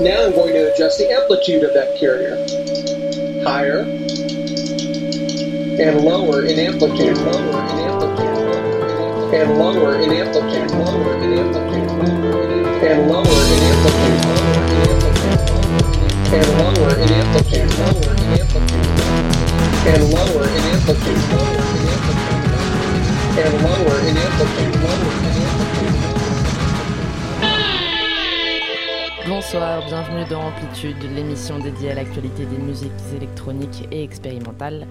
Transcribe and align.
Now 0.00 0.26
I'm 0.26 0.30
going 0.32 0.52
to 0.52 0.72
adjust 0.72 0.98
the 0.98 1.10
amplitude 1.10 1.64
of 1.64 1.74
that 1.74 1.98
carrier. 1.98 2.38
Higher 3.42 3.80
and 5.82 6.04
lower 6.04 6.46
in 6.46 6.56
amplitude, 6.56 7.18
lower 7.18 7.34
in 7.34 7.78
amplitude, 7.82 8.30
and 9.34 9.58
lower 9.58 9.96
in 9.98 10.12
amplitude, 10.12 10.70
lower 10.70 11.18
in 11.18 11.32
amplitude, 11.34 11.90
and 12.78 13.10
lower 13.10 13.26
in 13.26 13.58
amplitude, 13.58 14.22
and 16.30 16.46
lower 16.62 16.94
in 16.94 17.10
amplitude, 17.10 17.66
lower 17.74 18.14
in 18.14 18.38
amplitude, 18.38 18.86
and 19.82 20.02
lower 20.14 20.46
in 20.46 20.62
amplitude, 20.62 21.18
lower 21.34 21.66
in 21.74 21.90
amplitude, 21.90 22.38
and 23.34 23.50
lower 23.66 23.98
in 24.06 24.14
amplitude, 24.14 24.78
lower 24.78 25.10
in 25.10 25.34
amplitude. 25.42 26.17
Bonsoir, 29.28 29.84
bienvenue 29.84 30.24
dans 30.30 30.40
Amplitude, 30.46 30.96
l'émission 31.14 31.58
dédiée 31.58 31.90
à 31.90 31.94
l'actualité 31.96 32.46
des 32.46 32.56
musiques 32.56 32.90
électroniques 33.14 33.86
et 33.92 34.02
expérimentales. 34.02 34.86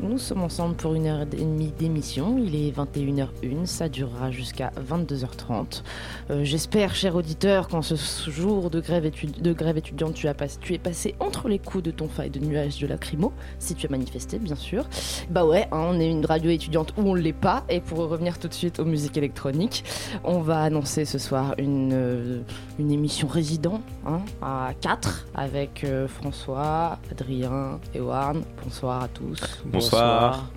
Nous 0.00 0.18
sommes 0.18 0.42
ensemble 0.42 0.76
pour 0.76 0.94
une 0.94 1.08
heure 1.08 1.22
et 1.22 1.26
demie 1.26 1.72
d'émission. 1.76 2.38
Il 2.38 2.54
est 2.54 2.70
21h01, 2.70 3.66
ça 3.66 3.88
durera 3.88 4.30
jusqu'à 4.30 4.70
22h30. 4.88 5.82
Euh, 6.30 6.44
J'espère, 6.44 6.94
cher 6.94 7.16
auditeur, 7.16 7.66
qu'en 7.66 7.82
ce 7.82 7.96
jour 8.30 8.70
de 8.70 8.80
grève, 8.80 9.10
de 9.40 9.52
grève 9.52 9.76
étudiante, 9.76 10.14
tu, 10.14 10.28
as 10.28 10.34
tu 10.60 10.74
es 10.74 10.78
passé 10.78 11.16
entre 11.18 11.48
les 11.48 11.58
coups 11.58 11.82
de 11.82 11.90
ton 11.90 12.06
faille 12.08 12.30
de 12.30 12.38
nuages 12.38 12.78
de 12.78 12.86
lacrymo, 12.86 13.32
si 13.58 13.74
tu 13.74 13.86
as 13.86 13.90
manifesté, 13.90 14.38
bien 14.38 14.54
sûr. 14.54 14.84
Bah 15.30 15.44
ouais, 15.44 15.66
hein, 15.72 15.88
on 15.90 15.98
est 15.98 16.08
une 16.08 16.24
radio 16.24 16.52
étudiante 16.52 16.94
où 16.96 17.02
on 17.02 17.14
l'est 17.14 17.32
pas. 17.32 17.64
Et 17.68 17.80
pour 17.80 17.98
revenir 17.98 18.38
tout 18.38 18.46
de 18.46 18.54
suite 18.54 18.78
aux 18.78 18.84
musiques 18.84 19.16
électroniques, 19.16 19.82
on 20.22 20.40
va 20.42 20.62
annoncer 20.62 21.06
ce 21.06 21.18
soir 21.18 21.56
une, 21.58 21.90
euh, 21.92 22.40
une 22.78 22.92
émission 22.92 23.26
résident 23.26 23.80
hein, 24.06 24.20
à 24.40 24.70
4 24.80 25.26
avec 25.34 25.82
euh, 25.82 26.06
François, 26.06 27.00
Adrien 27.10 27.80
et 27.94 28.00
Warren. 28.00 28.42
Bonsoir 28.62 29.02
à 29.02 29.08
tous. 29.08 29.40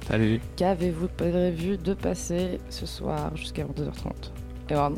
Salut. 0.08 0.42
Qu'avez-vous 0.56 1.08
prévu 1.08 1.78
de 1.78 1.94
passer 1.94 2.60
ce 2.70 2.86
soir 2.86 3.36
jusqu'à 3.36 3.64
22h30 3.64 4.12
Et 4.70 4.76
Warren 4.76 4.98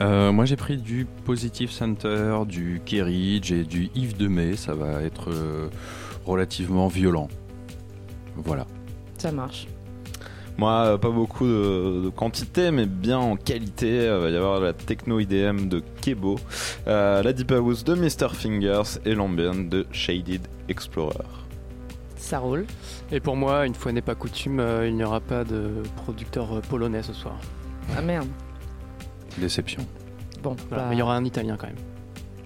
Euh, 0.00 0.32
moi 0.32 0.44
j'ai 0.44 0.56
pris 0.56 0.76
du 0.76 1.06
Positive 1.24 1.70
Center, 1.70 2.38
du 2.46 2.80
Kerridge 2.84 3.52
et 3.52 3.64
du 3.64 3.88
Yves 3.94 4.16
Demey. 4.16 4.56
Ça 4.56 4.74
va 4.74 5.02
être 5.02 5.30
euh, 5.30 5.68
relativement 6.24 6.88
violent. 6.88 7.28
Voilà. 8.36 8.66
Ça 9.18 9.32
marche. 9.32 9.66
Moi, 10.58 10.72
euh, 10.72 10.98
pas 10.98 11.10
beaucoup 11.10 11.46
de, 11.46 12.02
de 12.04 12.08
quantité, 12.08 12.70
mais 12.70 12.86
bien 12.86 13.18
en 13.18 13.36
qualité. 13.36 14.04
Il 14.06 14.20
va 14.22 14.30
y 14.30 14.36
avoir 14.36 14.60
la 14.60 14.72
techno 14.72 15.18
IDM 15.20 15.68
de 15.68 15.82
Kebo, 16.00 16.38
euh, 16.86 17.22
la 17.22 17.32
Deep 17.32 17.52
House 17.52 17.84
de 17.84 17.94
Mr. 17.94 18.28
Fingers 18.32 18.98
et 19.04 19.14
l'ambient 19.14 19.54
de 19.54 19.86
Shaded 19.92 20.42
Explorer. 20.68 21.45
Ça 22.16 22.38
roule. 22.38 22.66
Et 23.12 23.20
pour 23.20 23.36
moi, 23.36 23.66
une 23.66 23.74
fois 23.74 23.92
n'est 23.92 24.00
pas 24.02 24.14
coutume, 24.14 24.58
euh, 24.60 24.88
il 24.88 24.96
n'y 24.96 25.04
aura 25.04 25.20
pas 25.20 25.44
de 25.44 25.70
producteur 25.96 26.56
euh, 26.56 26.60
polonais 26.60 27.02
ce 27.02 27.12
soir. 27.12 27.36
Ah 27.96 28.00
merde. 28.02 28.26
Déception. 29.38 29.86
Bon, 30.42 30.56
Voilà, 30.68 30.84
bah, 30.84 30.88
mais 30.90 30.96
il 30.96 30.98
y 30.98 31.02
aura 31.02 31.14
un 31.16 31.24
italien 31.24 31.56
quand 31.58 31.66
même. 31.66 31.76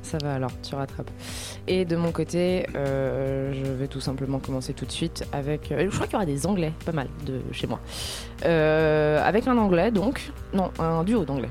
ça 0.02 0.18
va 0.22 0.34
alors, 0.34 0.50
tu 0.62 0.74
rattrapes. 0.74 1.10
Et 1.68 1.84
de 1.84 1.94
mon 1.94 2.10
côté, 2.10 2.66
euh, 2.74 3.52
je 3.54 3.70
vais 3.70 3.86
tout 3.86 4.00
simplement 4.00 4.38
commencer 4.40 4.72
tout 4.74 4.84
de 4.86 4.90
suite 4.90 5.24
avec. 5.32 5.70
euh, 5.70 5.86
je 5.88 5.94
crois 5.94 6.06
qu'il 6.06 6.14
y 6.14 6.16
aura 6.16 6.26
des 6.26 6.46
anglais, 6.46 6.72
pas 6.84 6.92
mal 6.92 7.08
de 7.26 7.40
chez 7.52 7.66
moi. 7.68 7.78
Euh, 8.44 9.22
avec 9.24 9.46
un 9.46 9.56
anglais 9.56 9.90
donc. 9.92 10.32
Non, 10.52 10.70
un 10.78 11.04
duo 11.04 11.24
d'anglais. 11.24 11.50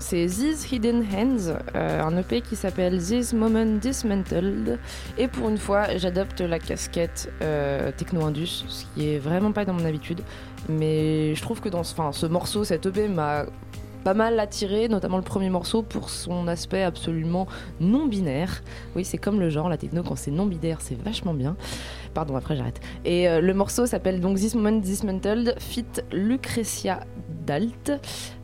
C'est 0.00 0.26
These 0.26 0.70
Hidden 0.70 1.04
Hands, 1.12 1.54
euh, 1.74 2.02
un 2.02 2.16
EP 2.16 2.40
qui 2.40 2.54
s'appelle 2.54 2.98
This 2.98 3.32
Moment 3.32 3.66
Dismantled. 3.66 4.78
Et 5.18 5.26
pour 5.26 5.48
une 5.48 5.58
fois, 5.58 5.96
j'adopte 5.96 6.40
la 6.40 6.60
casquette 6.60 7.30
euh, 7.42 7.90
techno-indus, 7.96 8.64
ce 8.68 8.84
qui 8.94 9.08
est 9.08 9.18
vraiment 9.18 9.50
pas 9.50 9.64
dans 9.64 9.72
mon 9.72 9.84
habitude. 9.84 10.22
Mais 10.68 11.34
je 11.34 11.42
trouve 11.42 11.60
que 11.60 11.68
dans 11.68 11.82
ce, 11.82 12.26
morceau, 12.26 12.62
cet 12.62 12.86
EP 12.86 13.08
m'a 13.08 13.46
pas 14.04 14.14
mal 14.14 14.38
attiré, 14.38 14.88
notamment 14.88 15.16
le 15.16 15.24
premier 15.24 15.50
morceau 15.50 15.82
pour 15.82 16.10
son 16.10 16.46
aspect 16.46 16.84
absolument 16.84 17.48
non 17.80 18.06
binaire. 18.06 18.62
Oui, 18.94 19.04
c'est 19.04 19.18
comme 19.18 19.40
le 19.40 19.50
genre, 19.50 19.68
la 19.68 19.76
techno, 19.76 20.04
quand 20.04 20.16
c'est 20.16 20.30
non 20.30 20.46
binaire, 20.46 20.80
c'est 20.80 20.96
vachement 20.96 21.34
bien. 21.34 21.56
Pardon, 22.14 22.36
après 22.36 22.56
j'arrête. 22.56 22.80
Et 23.04 23.28
euh, 23.28 23.40
le 23.40 23.52
morceau 23.52 23.84
s'appelle 23.84 24.20
donc 24.20 24.36
This 24.36 24.54
Moment 24.54 24.78
Dismantled, 24.78 25.56
fit 25.58 25.84
Lucretia 26.12 27.00
Dalt. 27.44 27.90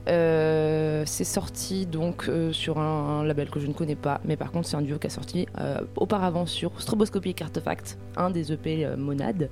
Euh, 0.08 1.02
c'est 1.06 1.24
sorti 1.24 1.86
donc 1.86 2.28
euh, 2.28 2.52
sur 2.52 2.78
un, 2.78 3.24
label 3.24 3.48
que 3.48 3.58
je 3.58 3.66
ne 3.66 3.72
connais 3.72 3.96
pas, 3.96 4.20
mais 4.24 4.36
par 4.36 4.52
contre 4.52 4.68
c'est 4.68 4.76
un 4.76 4.82
duo 4.82 4.98
qui 4.98 5.06
a 5.06 5.10
sorti 5.10 5.46
euh, 5.58 5.80
auparavant 5.96 6.46
sur 6.46 6.80
Stroboscopic 6.80 7.40
Artifact, 7.40 7.98
un 8.16 8.30
des 8.30 8.52
EP 8.52 8.86
Monade, 8.96 9.48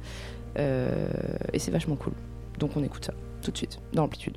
et 0.59 1.59
c'est 1.59 1.71
vachement 1.71 1.97
cool. 1.97 2.13
Donc 2.59 2.77
on 2.77 2.85
écoute 2.85 3.07
ça 3.07 3.15
tout 3.43 3.51
de 3.51 3.57
suite 3.57 3.79
dans 3.95 4.03
l'amplitude. 4.03 4.37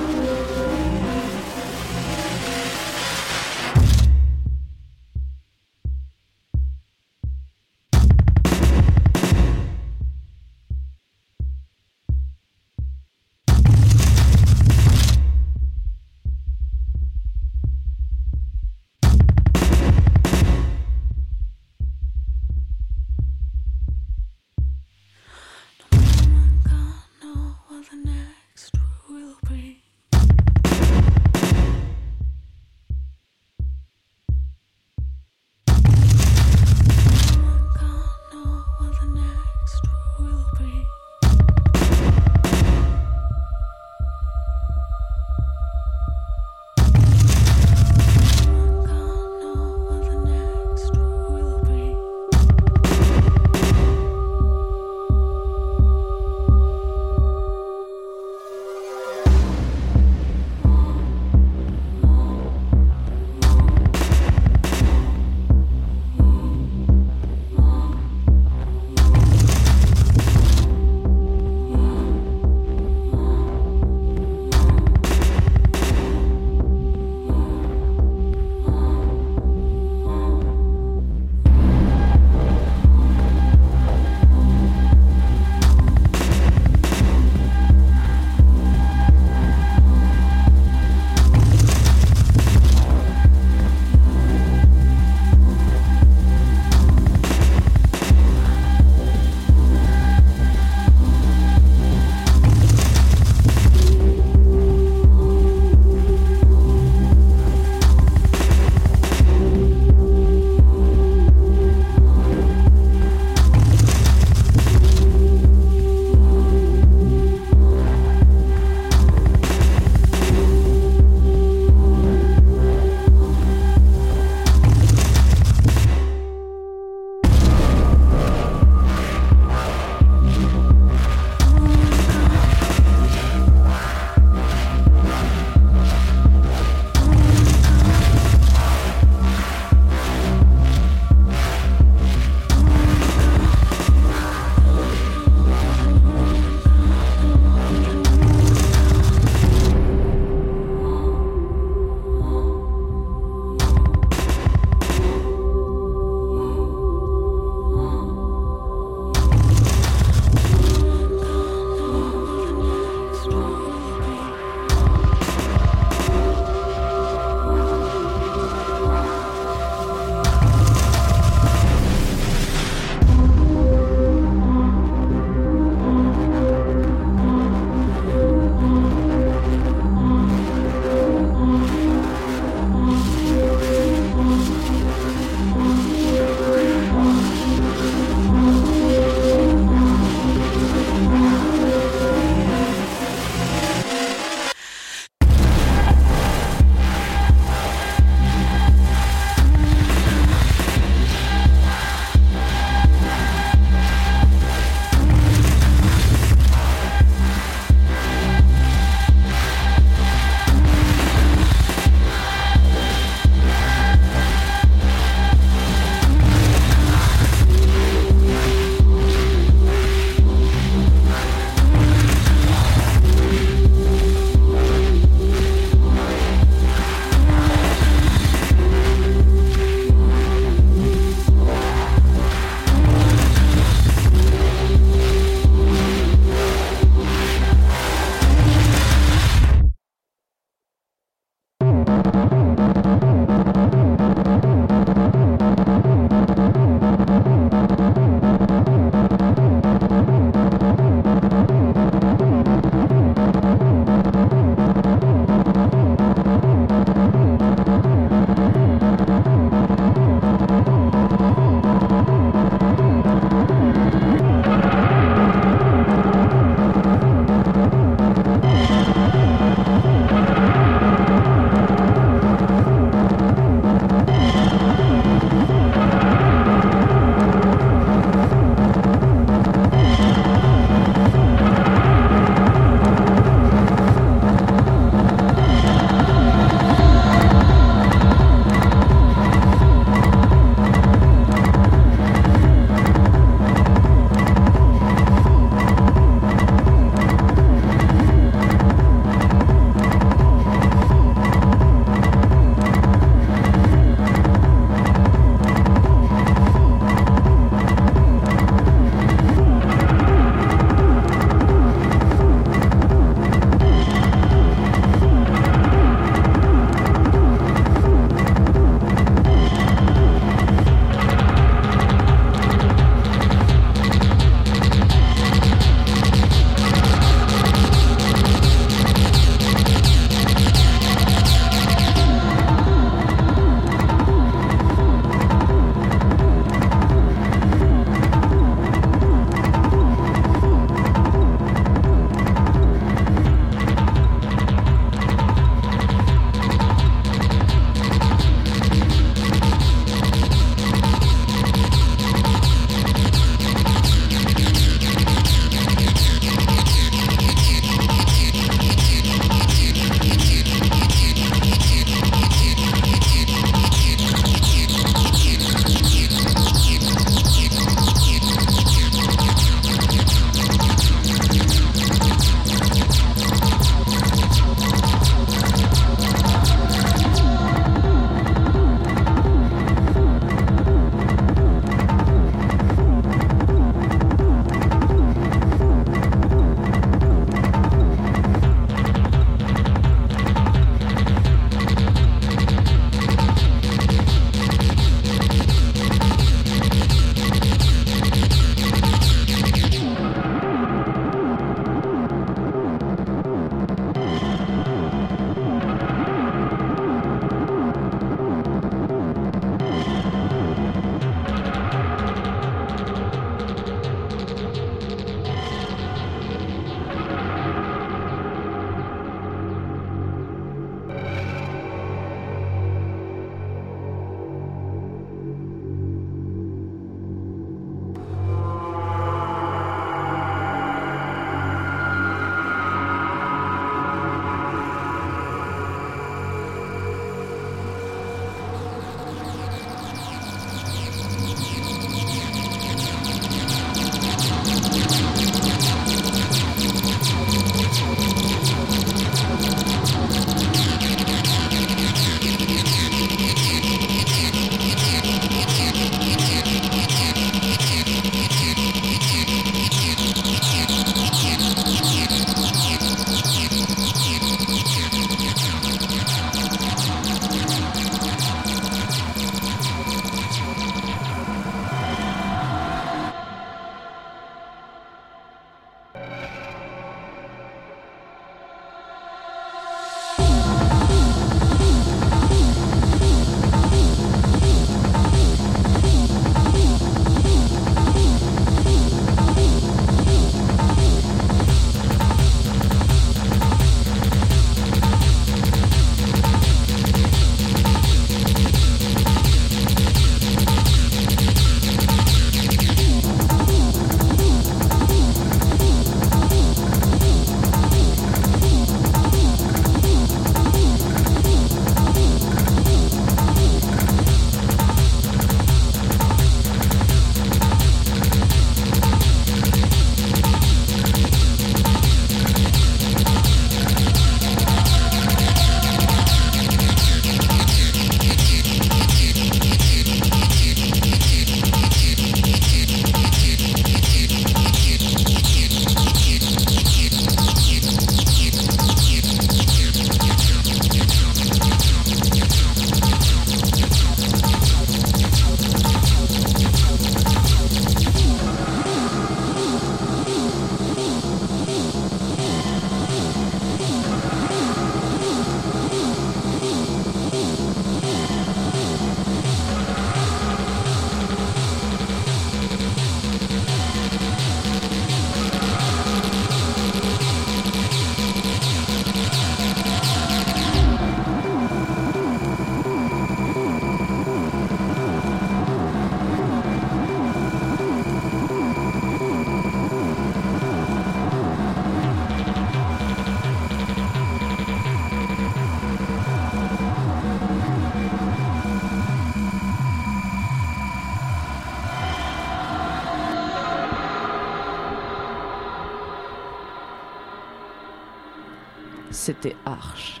C'était 599.04 599.36
Arch. 599.44 600.00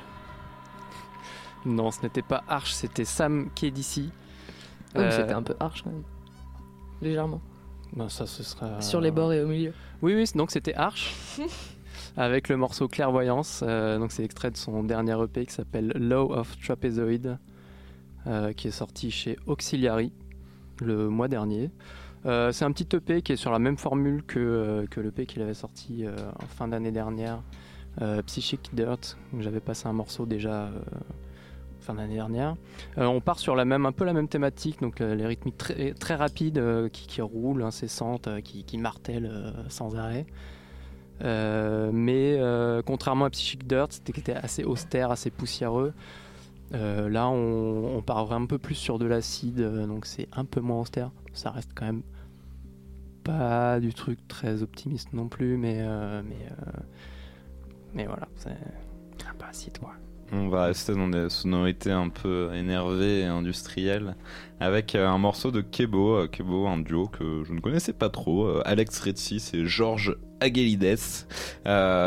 Non, 1.66 1.90
ce 1.90 2.00
n'était 2.02 2.22
pas 2.22 2.42
Arch, 2.48 2.72
c'était 2.72 3.04
Sam 3.04 3.50
KDC. 3.54 4.04
Ah 4.94 4.98
oui, 4.98 5.02
Euh, 5.04 5.10
c'était 5.10 5.32
un 5.34 5.42
peu 5.42 5.54
Arch 5.60 5.82
quand 5.82 5.90
même. 5.90 6.04
Légèrement. 7.02 7.42
ben, 7.92 8.08
ça, 8.08 8.26
ce 8.26 8.42
sera... 8.42 8.80
Sur 8.80 9.02
les 9.02 9.10
bords 9.10 9.34
et 9.34 9.42
au 9.42 9.46
milieu. 9.46 9.74
Oui, 10.00 10.14
oui, 10.14 10.24
donc 10.34 10.50
c'était 10.50 10.74
Arch. 10.74 11.14
avec 12.16 12.48
le 12.48 12.56
morceau 12.56 12.88
Clairvoyance. 12.88 13.60
euh, 13.62 13.98
donc 13.98 14.10
c'est 14.10 14.24
extrait 14.24 14.50
de 14.50 14.56
son 14.56 14.82
dernier 14.84 15.16
EP 15.22 15.44
qui 15.44 15.52
s'appelle 15.52 15.92
Law 15.96 16.32
of 16.32 16.58
Trapezoid, 16.60 17.38
euh, 18.26 18.52
qui 18.54 18.68
est 18.68 18.70
sorti 18.82 19.10
chez 19.10 19.38
Auxiliary 19.46 20.12
le 20.80 21.10
mois 21.10 21.28
dernier. 21.28 21.70
Euh, 22.24 22.52
c'est 22.52 22.64
un 22.64 22.72
petit 22.72 22.88
EP 22.96 23.20
qui 23.20 23.32
est 23.32 23.36
sur 23.36 23.52
la 23.52 23.58
même 23.58 23.76
formule 23.76 24.22
que, 24.24 24.38
euh, 24.38 24.86
que 24.86 25.00
l'EP 25.00 25.26
qu'il 25.26 25.42
avait 25.42 25.52
sorti 25.52 26.06
euh, 26.06 26.16
en 26.42 26.46
fin 26.46 26.68
d'année 26.68 26.90
dernière, 26.92 27.34
euh, 27.34 27.40
Psychic 28.26 28.70
Dirt. 28.74 29.16
J'avais 29.38 29.60
passé 29.60 29.86
un 29.86 29.92
morceau 29.92 30.26
déjà 30.26 30.64
euh, 30.64 30.70
fin 31.80 31.94
d'année 31.94 32.14
dernière. 32.14 32.56
Euh, 32.98 33.04
on 33.04 33.20
part 33.20 33.38
sur 33.38 33.54
la 33.54 33.64
même, 33.64 33.86
un 33.86 33.92
peu 33.92 34.04
la 34.04 34.12
même 34.12 34.28
thématique, 34.28 34.80
donc 34.80 35.00
euh, 35.00 35.14
les 35.14 35.26
rythmiques 35.26 35.58
très, 35.58 35.92
très 35.94 36.14
rapides 36.14 36.58
euh, 36.58 36.88
qui, 36.88 37.06
qui 37.06 37.20
roulent, 37.20 37.62
incessantes, 37.62 38.26
euh, 38.26 38.40
qui, 38.40 38.64
qui 38.64 38.78
martèlent 38.78 39.30
euh, 39.30 39.52
sans 39.68 39.96
arrêt. 39.96 40.26
Euh, 41.22 41.90
mais 41.92 42.36
euh, 42.40 42.82
contrairement 42.84 43.26
à 43.26 43.30
Psychic 43.30 43.66
Dirt, 43.66 43.92
c'était 43.92 44.34
assez 44.34 44.64
austère, 44.64 45.10
assez 45.10 45.30
poussiéreux. 45.30 45.92
Euh, 46.72 47.08
là, 47.08 47.28
on, 47.28 47.98
on 47.98 48.02
part 48.02 48.32
un 48.32 48.46
peu 48.46 48.58
plus 48.58 48.74
sur 48.74 48.98
de 48.98 49.04
l'acide, 49.04 49.60
euh, 49.60 49.86
donc 49.86 50.06
c'est 50.06 50.28
un 50.32 50.44
peu 50.44 50.60
moins 50.60 50.80
austère. 50.80 51.10
Ça 51.32 51.50
reste 51.50 51.70
quand 51.74 51.84
même 51.86 52.02
pas 53.22 53.78
du 53.80 53.94
truc 53.94 54.26
très 54.26 54.62
optimiste 54.62 55.12
non 55.12 55.28
plus, 55.28 55.56
mais 55.56 55.78
euh, 55.80 56.20
euh, 56.20 56.22
mais 57.94 58.06
voilà, 58.06 58.28
c'est 58.36 58.50
acide 59.48 59.78
quoi. 59.78 59.92
On 60.32 60.48
va 60.48 60.64
rester 60.64 60.94
dans 60.94 61.06
des 61.08 61.28
sonorités 61.28 61.90
un 61.92 62.08
peu 62.08 62.50
énervées 62.54 63.20
et 63.20 63.24
industrielles 63.26 64.16
avec 64.58 64.94
euh, 64.94 65.06
un 65.06 65.18
morceau 65.18 65.50
de 65.50 65.60
Kebo, 65.60 66.16
euh, 66.16 66.26
Kebo, 66.28 66.66
un 66.66 66.78
duo 66.78 67.06
que 67.08 67.44
je 67.44 67.52
ne 67.52 67.60
connaissais 67.60 67.92
pas 67.92 68.08
trop, 68.08 68.46
euh, 68.46 68.62
Alex 68.64 68.98
Ritchie 69.00 69.42
et 69.52 69.66
Georges 69.66 70.16
Agelides, 70.40 70.96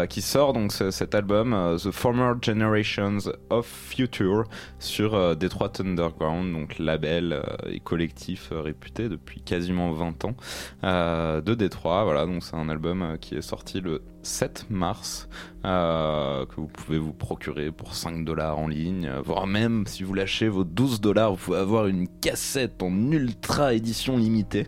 qui 0.10 0.22
sort 0.22 0.54
donc 0.54 0.72
ce- 0.72 0.92
cet 0.92 1.16
album 1.16 1.78
The 1.78 1.92
Former 1.92 2.34
Generations 2.42 3.20
of 3.50 3.66
Future 3.66 4.44
sur 4.80 5.36
Detroit 5.36 5.74
Underground, 5.80 6.52
donc 6.54 6.78
label 6.80 7.42
et 7.68 7.80
collectif 7.80 8.50
réputé 8.52 9.10
depuis 9.10 9.42
quasiment 9.42 9.92
20 9.92 10.26
ans 10.26 10.36
de 10.84 11.54
Détroit. 11.56 12.04
Voilà, 12.04 12.26
donc 12.26 12.44
c'est 12.44 12.56
un 12.56 12.70
album 12.70 13.18
qui 13.20 13.36
est 13.36 13.42
sorti 13.42 13.80
le 13.82 14.02
7 14.28 14.66
mars 14.70 15.30
euh, 15.66 16.46
que 16.46 16.56
vous 16.56 16.68
pouvez 16.68 16.98
vous 17.00 17.14
procurer 17.14 17.72
pour 17.72 17.96
5 17.96 18.24
dollars 18.24 18.60
en 18.60 18.68
ligne, 18.68 19.10
voire 19.24 19.48
même 19.48 19.88
si 19.88 20.04
vous 20.04 20.14
lâchez 20.14 20.48
vos 20.48 20.64
12 20.64 21.02
dollars, 21.02 21.32
vous 21.32 21.38
pouvez 21.38 21.58
avoir 21.58 21.88
une 21.88 22.08
cassette 22.08 22.84
en 22.84 23.12
ultra 23.12 23.74
édition 23.74 24.18
limitée. 24.18 24.68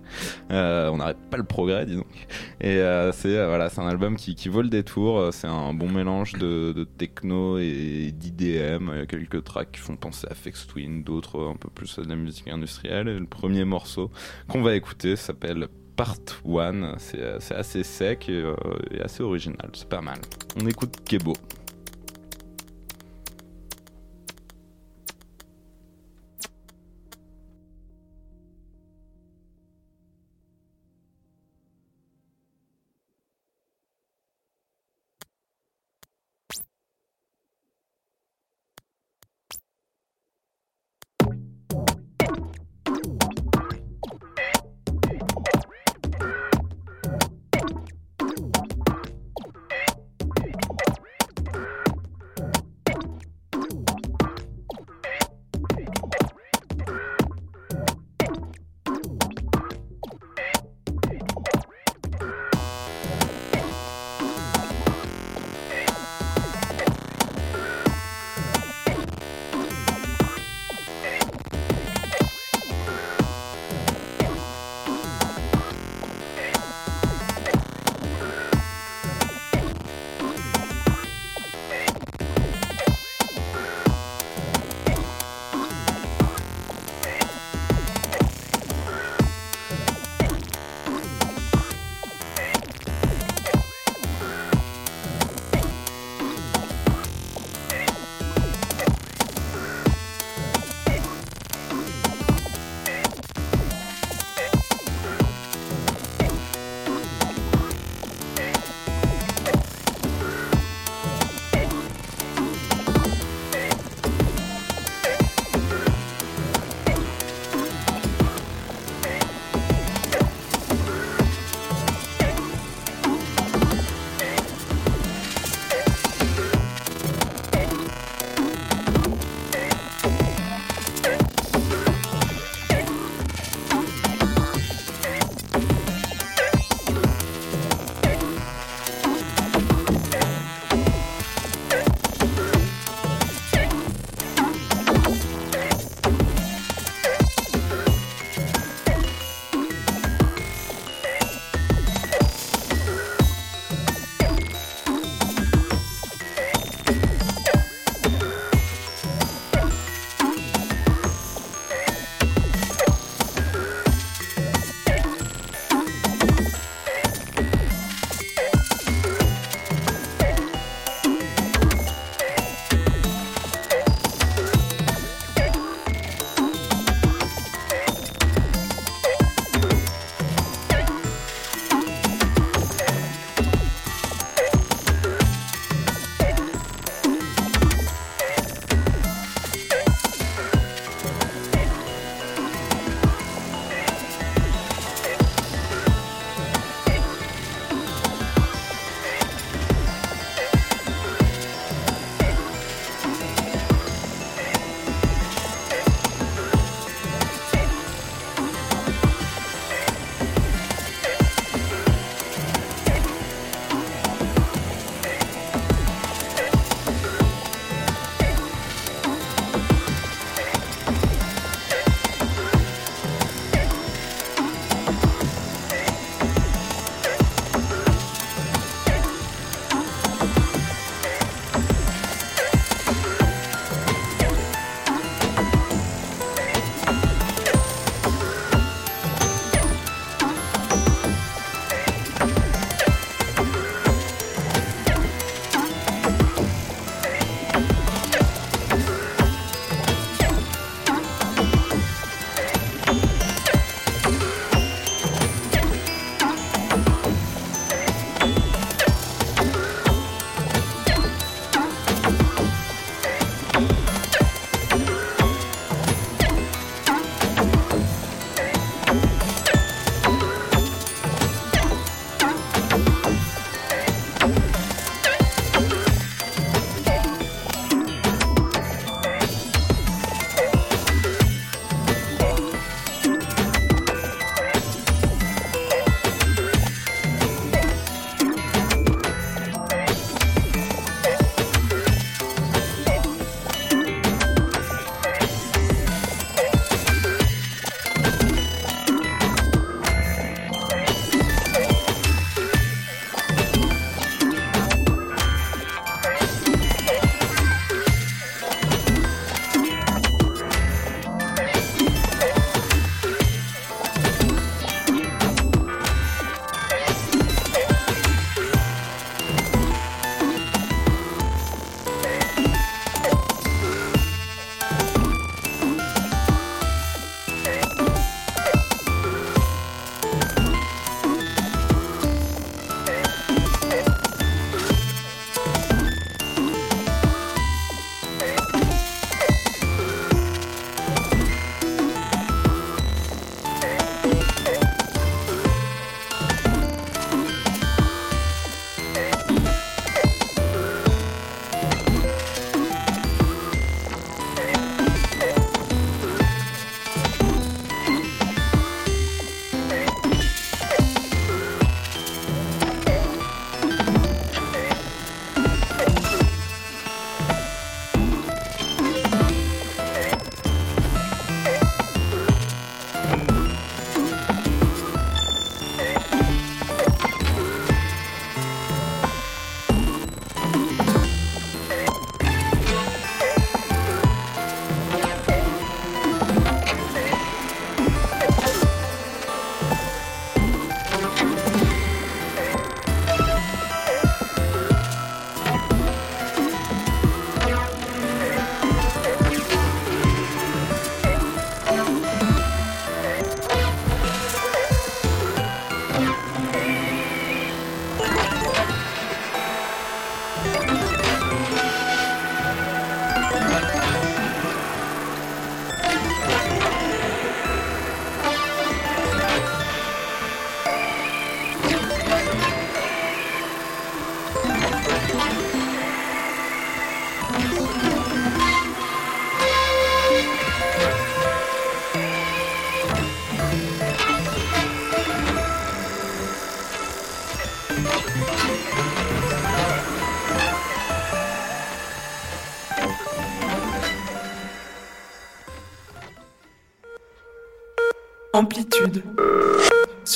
Euh, 0.51 0.89
on 0.89 0.97
n'arrête 0.97 1.19
pas 1.29 1.37
le 1.37 1.43
progrès, 1.43 1.85
dis 1.85 1.95
donc. 1.95 2.27
Et 2.61 2.77
euh, 2.77 3.11
c'est 3.11 3.35
voilà, 3.45 3.69
c'est 3.69 3.81
un 3.81 3.87
album 3.87 4.15
qui, 4.15 4.35
qui 4.35 4.49
vaut 4.49 4.61
le 4.61 4.69
détour. 4.69 5.33
C'est 5.33 5.47
un 5.47 5.73
bon 5.73 5.89
mélange 5.89 6.33
de, 6.33 6.71
de 6.71 6.83
techno 6.85 7.57
et 7.57 8.13
d'IDM. 8.13 8.91
Il 8.93 8.99
y 8.99 9.01
a 9.01 9.05
quelques 9.05 9.43
tracks 9.43 9.71
qui 9.71 9.79
font 9.79 9.95
penser 9.95 10.27
à 10.29 10.35
Fex 10.35 10.67
Twin, 10.67 11.03
d'autres 11.03 11.51
un 11.53 11.57
peu 11.57 11.69
plus 11.69 11.99
à 11.99 12.01
de 12.01 12.09
la 12.09 12.15
musique 12.15 12.47
industrielle. 12.47 13.07
Et 13.09 13.19
le 13.19 13.27
premier 13.27 13.65
morceau 13.65 14.09
qu'on 14.47 14.61
va 14.61 14.75
écouter 14.75 15.15
s'appelle 15.15 15.67
Part 15.99 16.15
1. 16.45 16.95
C'est 16.97 17.19
euh, 17.19 17.39
c'est 17.41 17.55
assez 17.55 17.83
sec 17.83 18.29
et, 18.29 18.31
euh, 18.31 18.55
et 18.89 19.01
assez 19.01 19.21
original. 19.21 19.69
C'est 19.73 19.89
pas 19.89 19.99
mal. 19.99 20.19
On 20.55 20.65
écoute 20.65 20.95
Kebo. 21.03 21.33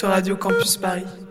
Radio 0.04 0.36
Campus 0.36 0.76
Paris. 0.78 1.23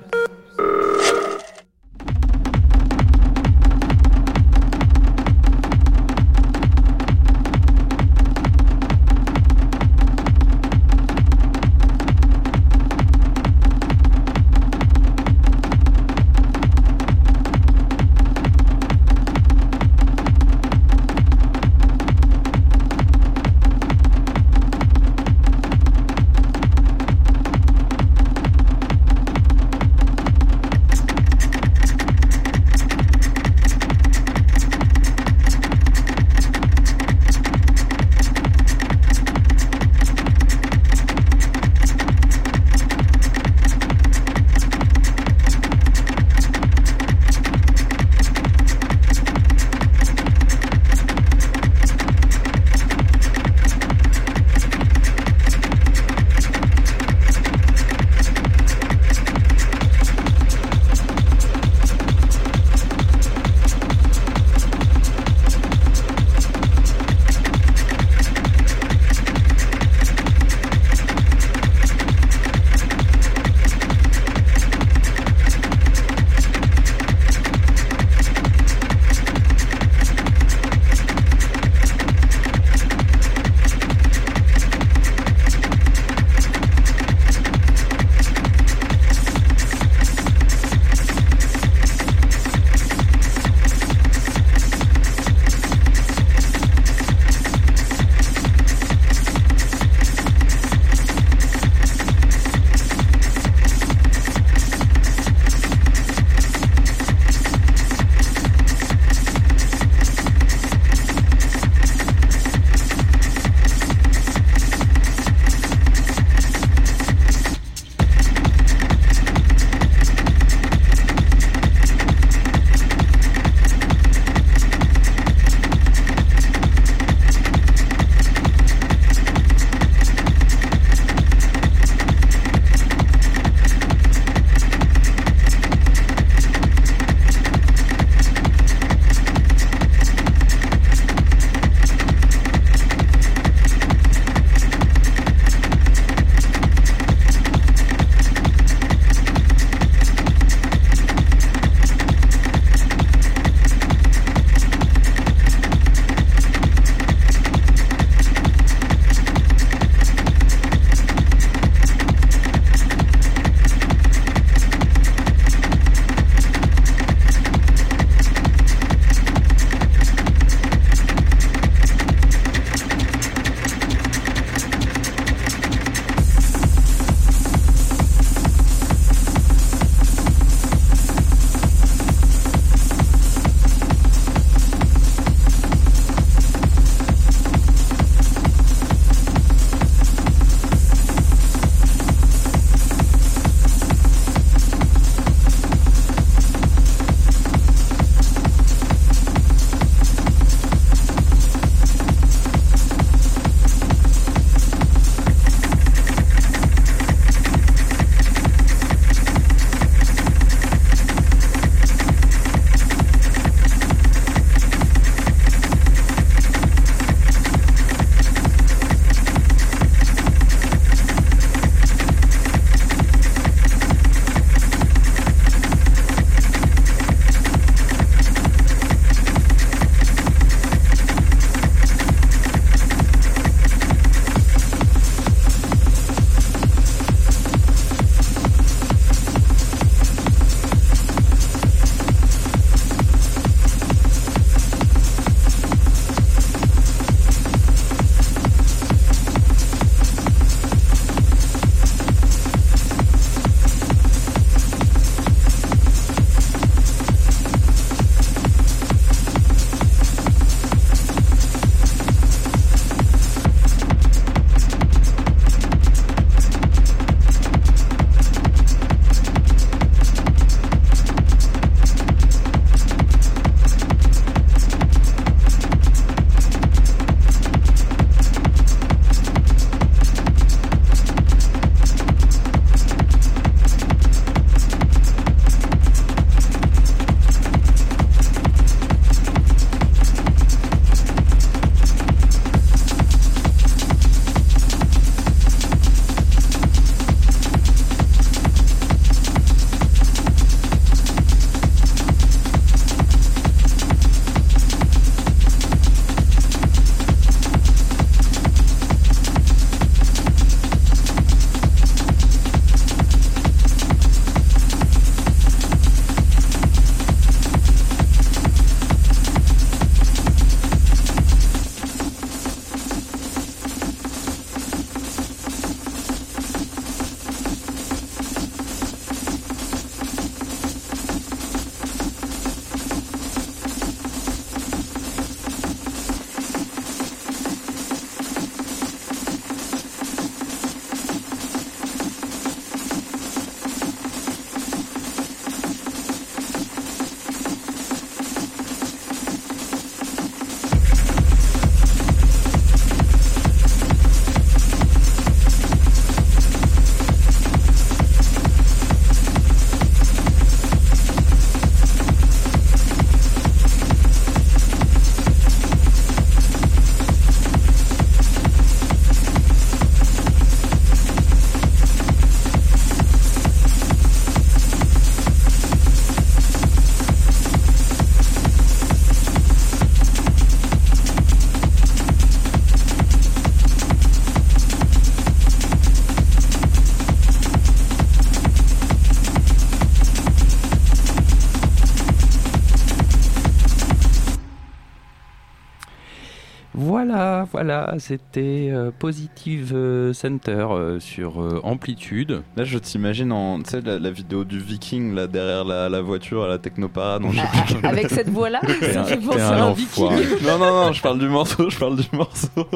Voilà, 397.52 397.94
c'était 397.98 398.70
euh, 398.72 398.90
Positive 398.98 399.72
euh, 399.74 400.14
Center 400.14 400.66
euh, 400.70 401.00
sur 401.00 401.42
euh, 401.42 401.60
Amplitude. 401.64 402.42
Là, 402.56 402.64
je 402.64 402.78
t'imagine 402.78 403.30
en, 403.30 403.58
tu 403.60 403.68
sais, 403.70 403.80
la, 403.82 403.98
la 403.98 404.10
vidéo 404.10 404.44
du 404.44 404.58
Viking 404.58 405.14
là 405.14 405.26
derrière 405.26 405.62
la, 405.64 405.90
la 405.90 406.00
voiture 406.00 406.44
à 406.44 406.48
la 406.48 406.56
technoparade. 406.58 407.22
Ah, 407.38 407.64
Avec 407.88 408.08
cette 408.08 408.30
voix-là, 408.30 408.60
ça 408.92 409.02
un- 409.02 409.04
fait 409.04 409.18
penser 409.18 409.40
un 409.40 409.48
à 409.50 409.62
un 409.64 409.68
enfoiré. 409.68 410.16
viking. 410.22 410.46
non, 410.46 410.58
non, 410.58 410.72
non, 410.86 410.92
je 410.94 411.02
parle 411.02 411.18
du 411.18 411.28
morceau, 411.28 411.68
je 411.68 411.78
parle 411.78 411.96
du 411.96 412.08
morceau. 412.12 412.48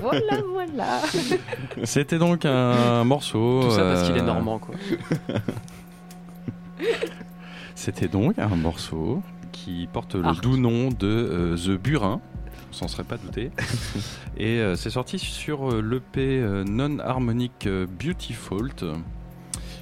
Voilà, 0.00 0.42
voilà. 0.52 1.00
C'était 1.82 2.18
donc 2.18 2.44
un 2.44 3.02
morceau. 3.04 3.62
Tout 3.64 3.70
ça 3.72 3.82
parce 3.82 4.04
qu'il 4.06 4.16
est 4.16 4.22
normand, 4.22 4.58
quoi. 4.58 4.74
C'était 7.74 8.08
donc 8.08 8.38
un 8.38 8.54
morceau 8.56 9.22
qui 9.52 9.88
porte 9.92 10.14
le 10.14 10.40
doux 10.40 10.56
nom 10.56 10.88
de 10.90 11.06
euh, 11.06 11.56
The 11.56 11.70
Burin. 11.80 12.20
On 12.74 12.76
s'en 12.76 12.88
serait 12.88 13.04
pas 13.04 13.16
douté. 13.16 13.52
Et 14.36 14.58
euh, 14.58 14.74
c'est 14.74 14.90
sorti 14.90 15.20
sur 15.20 15.70
euh, 15.70 15.80
l'EP 15.80 16.20
euh, 16.20 16.64
Non-Harmonic 16.64 17.66
euh, 17.66 17.86
Beautiful. 17.86 18.70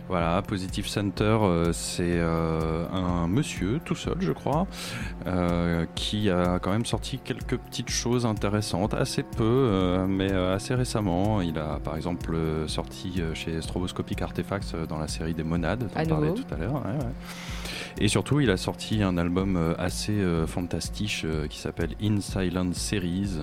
Voilà, 0.09 0.43
Positive 0.43 0.87
Center, 0.89 1.39
c'est 1.73 2.21
un 2.21 3.27
monsieur 3.29 3.81
tout 3.83 3.95
seul, 3.95 4.17
je 4.21 4.33
crois, 4.33 4.67
qui 5.95 6.29
a 6.29 6.59
quand 6.59 6.71
même 6.71 6.85
sorti 6.85 7.19
quelques 7.19 7.57
petites 7.57 7.89
choses 7.89 8.27
intéressantes, 8.27 8.93
assez 8.93 9.23
peu, 9.23 10.05
mais 10.07 10.31
assez 10.31 10.75
récemment. 10.75 11.41
Il 11.41 11.57
a 11.57 11.79
par 11.83 11.97
exemple 11.97 12.37
sorti 12.67 13.23
chez 13.33 13.63
Stroboscopic 13.63 14.21
Artifacts 14.21 14.75
euh, 14.75 14.87
dans 14.87 14.99
la 14.99 15.09
série 15.09 15.33
des 15.33 15.45
Monades, 15.45 15.81
dont 15.81 15.87
on 15.97 16.07
parlait 16.07 16.35
tout 16.35 16.45
à 16.53 16.57
l'heure. 16.59 16.75
ouais, 16.75 16.93
ouais. 16.93 17.13
Et 18.01 18.09
surtout, 18.09 18.41
il 18.41 18.51
a 18.51 18.57
sorti 18.57 19.03
un 19.03 19.17
album 19.17 19.57
euh, 19.57 19.75
assez 19.79 20.13
euh, 20.13 20.47
fantastiche 20.47 21.23
euh, 21.25 21.47
qui 21.47 21.59
s'appelle 21.59 21.91
In 22.03 22.21
Silent 22.21 22.73
Series. 22.73 23.39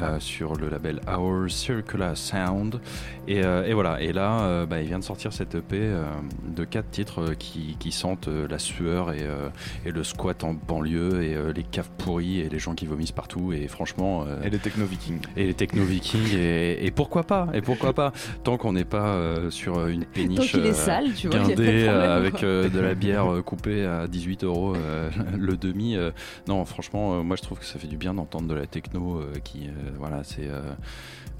Euh, 0.00 0.20
sur 0.20 0.54
le 0.54 0.68
label 0.68 1.00
Our 1.08 1.50
Circular 1.50 2.16
Sound 2.16 2.80
et, 3.26 3.44
euh, 3.44 3.66
et 3.66 3.74
voilà 3.74 4.00
et 4.00 4.12
là 4.12 4.40
euh, 4.42 4.66
bah, 4.66 4.80
il 4.80 4.86
vient 4.88 4.98
de 4.98 5.04
sortir 5.04 5.32
cette 5.32 5.54
EP 5.54 5.76
euh, 5.80 6.04
de 6.46 6.64
quatre 6.64 6.90
titres 6.90 7.20
euh, 7.30 7.34
qui, 7.34 7.76
qui 7.78 7.92
sentent 7.92 8.28
euh, 8.28 8.46
la 8.48 8.58
sueur 8.58 9.12
et, 9.12 9.18
euh, 9.22 9.48
et 9.84 9.90
le 9.90 10.04
squat 10.04 10.44
en 10.44 10.54
banlieue 10.54 11.22
et 11.22 11.34
euh, 11.34 11.52
les 11.52 11.62
caves 11.64 11.90
pourries 11.98 12.40
et 12.40 12.48
les 12.48 12.58
gens 12.58 12.74
qui 12.74 12.86
vomissent 12.86 13.12
partout 13.12 13.52
et 13.52 13.68
franchement 13.68 14.24
euh, 14.26 14.40
Et 14.42 14.50
les 14.50 14.58
techno-vikings. 14.58 15.20
et 15.36 15.46
les 15.46 15.54
techno-vikings 15.54 16.34
et, 16.36 16.86
et 16.86 16.90
pourquoi 16.90 17.24
pas? 17.24 17.48
Et 17.52 17.60
pourquoi 17.60 17.92
pas? 17.92 18.12
Tant 18.44 18.56
qu'on 18.56 18.72
n'est 18.72 18.84
pas 18.84 19.08
euh, 19.14 19.50
sur 19.50 19.86
une 19.86 20.04
Tant 20.04 20.10
péniche 20.14 20.52
qu'il 20.52 20.66
est 20.66 20.70
euh, 20.70 20.74
sale, 20.74 21.12
tu 21.14 21.28
vois. 21.28 21.40
de 21.40 21.88
avec 21.88 22.42
euh, 22.42 22.68
de 22.68 22.80
la 22.80 22.94
bière 22.94 23.26
coupée 23.44 23.84
à 23.84 24.06
18 24.06 24.44
euros 24.44 24.74
le 25.38 25.56
demi. 25.56 25.96
euh, 25.96 26.10
non, 26.46 26.64
franchement, 26.64 27.18
euh, 27.18 27.22
moi 27.22 27.36
je 27.36 27.42
trouve 27.42 27.58
que 27.58 27.64
ça 27.64 27.78
fait 27.78 27.86
du 27.88 27.96
bien 27.96 28.14
d'entendre 28.14 28.48
de 28.48 28.54
la 28.54 28.66
techno 28.66 29.18
euh, 29.20 29.32
qui, 29.44 29.66
euh, 29.68 29.87
voilà, 29.96 30.24
c'est 30.24 30.48
euh, 30.48 30.72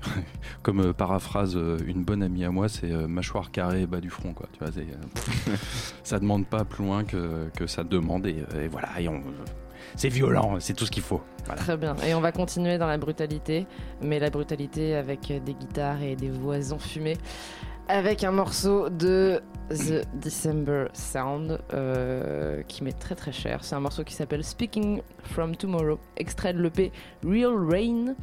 comme 0.63 0.81
euh, 0.81 0.93
paraphrase 0.93 1.57
euh, 1.57 1.79
une 1.87 2.05
bonne 2.05 2.23
amie 2.23 2.45
à 2.45 2.51
moi, 2.51 2.69
c'est 2.69 2.91
mâchoire 3.09 3.51
carrée 3.51 3.87
bas 3.87 4.01
du 4.01 4.11
front, 4.11 4.33
quoi. 4.33 4.49
Tu 4.53 4.59
vois, 4.59 4.73
ça 6.03 6.19
demande 6.19 6.47
pas 6.47 6.65
plus 6.65 6.85
loin 6.85 7.05
que, 7.05 7.67
ça 7.67 7.85
demande 7.85 8.27
et, 8.27 8.45
et 8.61 8.69
voilà, 8.69 8.89
et 9.01 9.09
c'est 9.95 10.09
violent, 10.09 10.57
c'est 10.61 10.75
tout 10.75 10.85
ce 10.85 10.91
qu'il 10.91 11.03
faut. 11.03 11.23
Très 11.57 11.77
bien. 11.77 11.97
Et 12.07 12.15
on 12.15 12.21
va 12.21 12.31
continuer 12.31 12.77
dans 12.79 12.87
la 12.87 12.99
brutalité, 12.99 13.67
mais 14.03 14.19
la 14.19 14.29
brutalité 14.29 14.95
avec 14.95 15.33
des 15.45 15.55
guitares 15.55 16.03
et 16.03 16.15
des 16.15 16.29
voix 16.29 16.73
enfumées. 16.73 17.17
Avec 17.88 18.22
un 18.22 18.33
morceau 18.33 18.90
de 18.90 19.40
The 19.70 20.07
December 20.14 20.87
Sound 20.92 21.59
euh, 21.72 22.62
qui 22.68 22.85
m'est 22.85 22.92
très 22.98 23.14
très 23.14 23.33
cher. 23.33 23.64
C'est 23.64 23.74
un 23.74 23.81
morceau 23.81 24.05
qui 24.05 24.14
s'appelle 24.14 24.44
Speaking 24.44 25.01
from 25.22 25.57
Tomorrow, 25.57 25.98
extrait 26.18 26.53
de 26.53 26.61
l'EP 26.61 26.92
Real 27.24 27.55
Rain. 27.57 28.14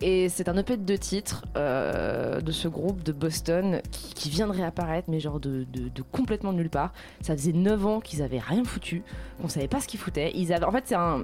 Et 0.00 0.28
c'est 0.28 0.48
un 0.48 0.56
EP 0.56 0.76
de 0.76 0.82
deux 0.82 0.98
titres 0.98 1.44
euh, 1.56 2.40
de 2.40 2.50
ce 2.50 2.66
groupe 2.66 3.04
de 3.04 3.12
Boston 3.12 3.80
qui, 3.92 4.28
vient 4.30 4.48
de 4.48 4.52
réapparaître, 4.52 5.08
mais 5.08 5.20
genre 5.20 5.38
de, 5.38 5.62
de- 5.72 5.88
de 5.88 6.02
complètement 6.02 6.52
nulle 6.52 6.70
part. 6.70 6.92
Ça 7.20 7.36
faisait 7.36 7.52
9 7.52 7.86
ans 7.86 8.00
qu'ils 8.00 8.20
avaient 8.22 8.40
rien 8.40 8.64
foutu, 8.64 9.04
qu'on 9.40 9.48
savait 9.48 9.68
pas 9.68 9.78
ce 9.80 9.86
qu'ils 9.86 10.00
foutaient. 10.00 10.32
Ils 10.34 10.52
avaient, 10.52 10.64
en 10.64 10.72
fait, 10.72 10.82
c'est 10.86 10.96
un, 10.96 11.22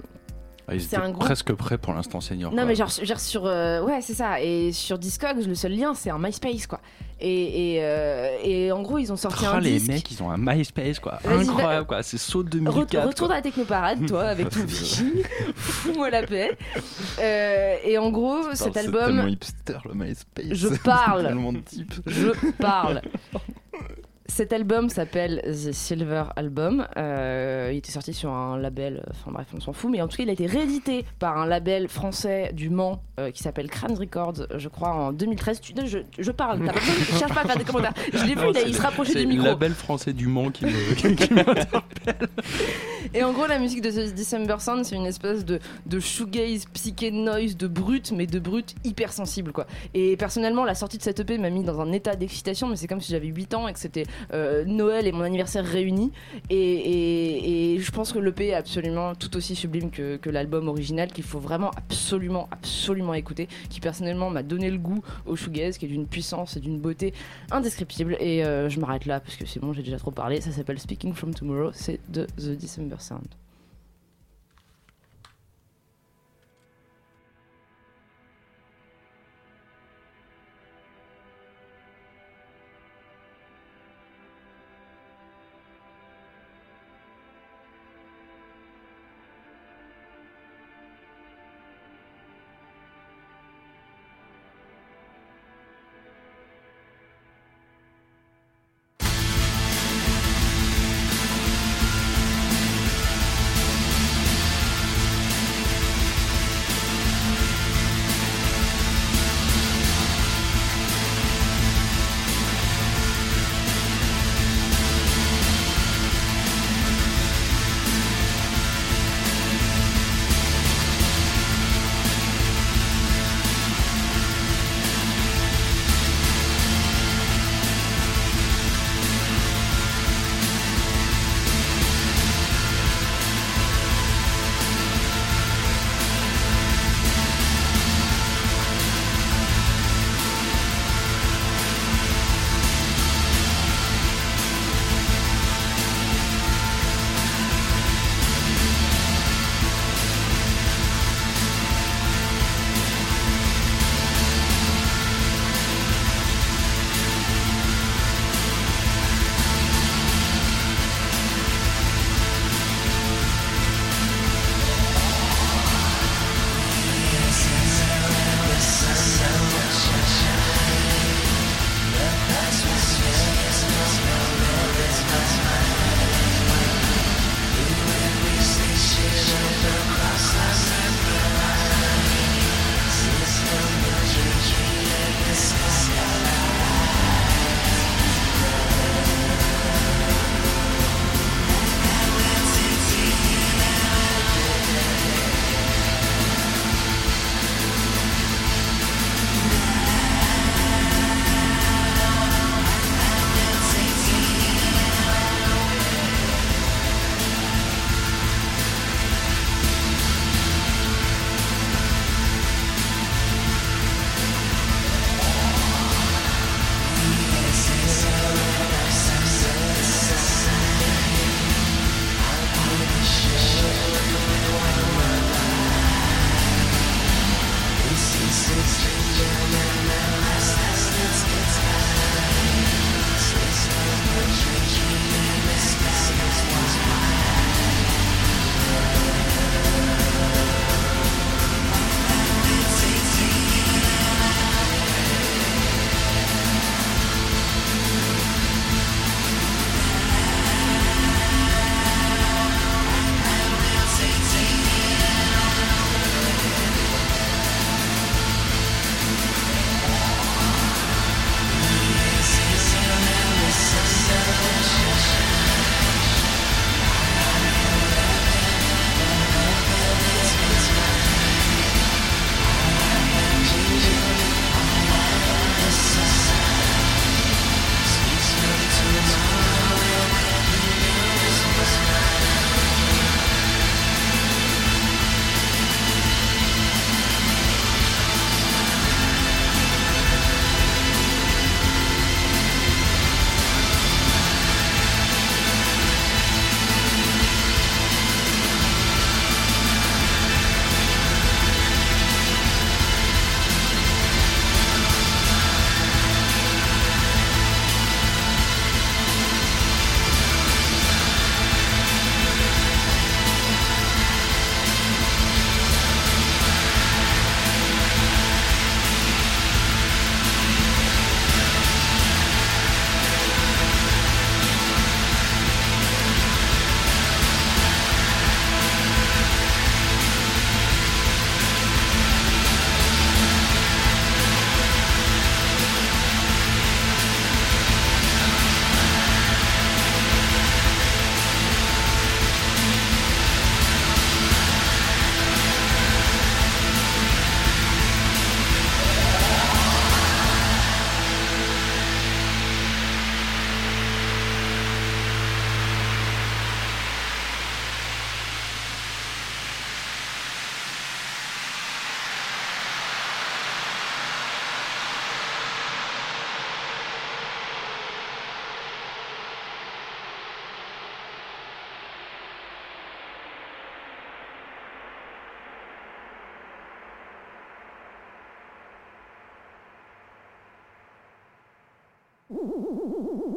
Ah, 0.68 0.74
C'est 0.78 0.96
un 0.96 1.10
groupe- 1.10 1.24
presque 1.24 1.52
prêts 1.54 1.78
pour 1.78 1.94
l'instant 1.94 2.20
senior. 2.20 2.50
non 2.50 2.56
quoi. 2.58 2.64
mais 2.66 2.74
genre, 2.74 2.90
genre 3.02 3.20
sur 3.20 3.46
euh, 3.46 3.82
ouais 3.82 4.00
c'est 4.02 4.14
ça 4.14 4.40
et 4.40 4.72
sur 4.72 4.98
Discogs 4.98 5.46
le 5.46 5.54
seul 5.54 5.72
lien 5.76 5.94
c'est 5.94 6.10
un 6.10 6.18
MySpace 6.18 6.66
quoi 6.66 6.80
et, 7.20 7.74
et, 7.74 7.78
euh, 7.82 8.36
et 8.44 8.70
en 8.70 8.80
gros 8.82 8.98
ils 8.98 9.12
ont 9.12 9.16
sorti 9.16 9.44
Ah, 9.46 9.56
un 9.56 9.60
les 9.60 9.72
disque 9.72 9.88
mecs, 9.88 10.10
ils 10.12 10.22
ont 10.22 10.30
un 10.30 10.36
MySpace 10.38 11.00
quoi. 11.00 11.18
Incroyable 11.28 11.86
quoi. 11.86 12.02
C'est 12.04 12.16
saut 12.18 12.44
Re- 12.44 12.48
2004. 12.50 13.06
retourne 13.08 13.28
quoi. 13.28 13.34
à 13.34 13.38
la 13.38 13.42
technoparade 13.42 14.06
toi 14.06 14.22
avec 14.24 14.50
ton 14.50 14.60
viking 14.66 15.22
fous-moi 15.56 16.10
la 16.10 16.22
paix 16.24 16.56
Euh, 17.20 17.76
et 17.84 17.98
en 17.98 18.10
gros 18.10 18.42
cet 18.54 18.56
C'est 18.58 18.70
tellement 18.70 18.98
album 19.00 19.28
hipster 19.30 19.78
le 19.86 19.94
MySpace. 19.94 20.44
Je 20.52 20.68
parle. 20.68 21.24
de 21.72 21.84
je 22.06 22.28
parle 22.58 23.02
cet 24.30 24.52
album 24.52 24.90
s'appelle 24.90 25.40
The 25.46 25.72
Silver 25.72 26.24
Album. 26.36 26.86
Euh, 26.96 27.70
il 27.72 27.78
était 27.78 27.90
sorti 27.90 28.12
sur 28.12 28.30
un 28.30 28.58
label, 28.58 29.02
enfin 29.10 29.32
bref, 29.32 29.46
on 29.56 29.60
s'en 29.60 29.72
fout, 29.72 29.90
mais 29.90 30.00
en 30.02 30.06
tout 30.08 30.16
cas, 30.18 30.22
il 30.22 30.28
a 30.28 30.32
été 30.32 30.46
réédité 30.46 31.04
par 31.18 31.38
un 31.38 31.46
label 31.46 31.88
français 31.88 32.50
du 32.52 32.68
Mans 32.70 33.02
euh, 33.18 33.30
qui 33.30 33.42
s'appelle 33.42 33.68
Crane 33.70 33.96
Records, 33.96 34.46
je 34.56 34.68
crois, 34.68 34.90
en 34.90 35.12
2013. 35.12 35.60
Tu, 35.60 35.72
je, 35.86 35.98
je 36.18 36.30
parle, 36.30 36.64
pas 36.64 36.72
je 36.78 37.16
cherche 37.18 37.32
pas 37.34 37.40
à 37.40 37.44
faire 37.46 37.56
des 37.56 37.64
commentaires. 37.64 37.94
Je 38.12 38.24
l'ai 38.24 38.34
vu, 38.34 38.42
Non, 38.42 38.50
il, 38.52 38.58
a- 38.58 38.62
il 38.62 38.72
c'est- 38.74 38.78
se 38.78 38.82
rapprochait 38.82 39.12
C'est 39.14 39.18
du 39.20 39.24
le 39.26 39.30
micro. 39.30 39.46
label 39.46 39.72
français 39.72 40.12
du 40.12 40.28
Mans 40.28 40.50
qui 40.50 40.66
me- 40.66 40.70
Et 43.14 43.22
en 43.24 43.32
gros, 43.32 43.46
la 43.46 43.58
musique 43.58 43.80
de 43.80 43.90
The 43.90 44.14
December 44.14 44.56
Sound, 44.58 44.84
c'est 44.84 44.94
une 44.96 45.06
espèce 45.06 45.44
de, 45.44 45.58
de 45.86 45.98
shoegaze, 46.00 46.66
psyché 46.74 47.10
noise, 47.10 47.56
de 47.56 47.66
brut, 47.66 48.12
mais 48.12 48.26
de 48.26 48.38
brut 48.38 48.74
hyper 48.84 49.12
sensible, 49.12 49.52
quoi. 49.52 49.66
Et 49.94 50.16
personnellement, 50.18 50.64
la 50.64 50.74
sortie 50.74 50.98
de 50.98 51.02
cette 51.02 51.20
EP 51.20 51.38
m'a 51.38 51.48
mis 51.48 51.64
dans 51.64 51.80
un 51.80 51.90
état 51.92 52.16
d'excitation, 52.16 52.66
mais 52.68 52.76
c'est 52.76 52.86
comme 52.86 53.00
si 53.00 53.12
j'avais 53.12 53.28
8 53.28 53.54
ans 53.54 53.66
et 53.66 53.72
que 53.72 53.78
c'était 53.78 54.04
euh, 54.32 54.64
Noël 54.64 55.06
et 55.06 55.12
mon 55.12 55.22
anniversaire 55.22 55.64
réunis. 55.64 56.12
Et, 56.50 57.78
je 57.80 57.90
pense 57.90 58.12
que 58.12 58.18
l'EP 58.18 58.48
est 58.48 58.54
absolument 58.54 59.14
tout 59.14 59.36
aussi 59.36 59.54
sublime 59.54 59.90
que, 59.90 60.16
que 60.16 60.30
l'album 60.30 60.68
original, 60.68 61.12
qu'il 61.12 61.24
faut 61.24 61.38
vraiment 61.38 61.70
absolument, 61.76 62.48
absolument 62.50 63.14
écouter, 63.14 63.48
qui 63.70 63.80
personnellement 63.80 64.30
m'a 64.30 64.42
donné 64.42 64.70
le 64.70 64.78
goût 64.78 65.02
au 65.26 65.36
shoegaze, 65.36 65.78
qui 65.78 65.86
est 65.86 65.88
d'une 65.88 66.06
puissance 66.06 66.56
et 66.56 66.60
d'une 66.60 66.78
beauté 66.78 67.12
indescriptible. 67.50 68.16
Et 68.20 68.44
euh, 68.44 68.68
je 68.68 68.80
m'arrête 68.80 69.06
là, 69.06 69.20
parce 69.20 69.36
que 69.36 69.46
c'est 69.46 69.60
bon, 69.60 69.72
j'ai 69.72 69.82
déjà 69.82 69.98
trop 69.98 70.10
parlé. 70.10 70.40
Ça 70.40 70.50
s'appelle 70.50 70.78
Speaking 70.78 71.14
from 71.14 71.34
Tomorrow, 71.34 71.70
c'est 71.72 72.00
de 72.10 72.26
The 72.38 72.58
December 72.58 72.96
Sound. 72.98 73.28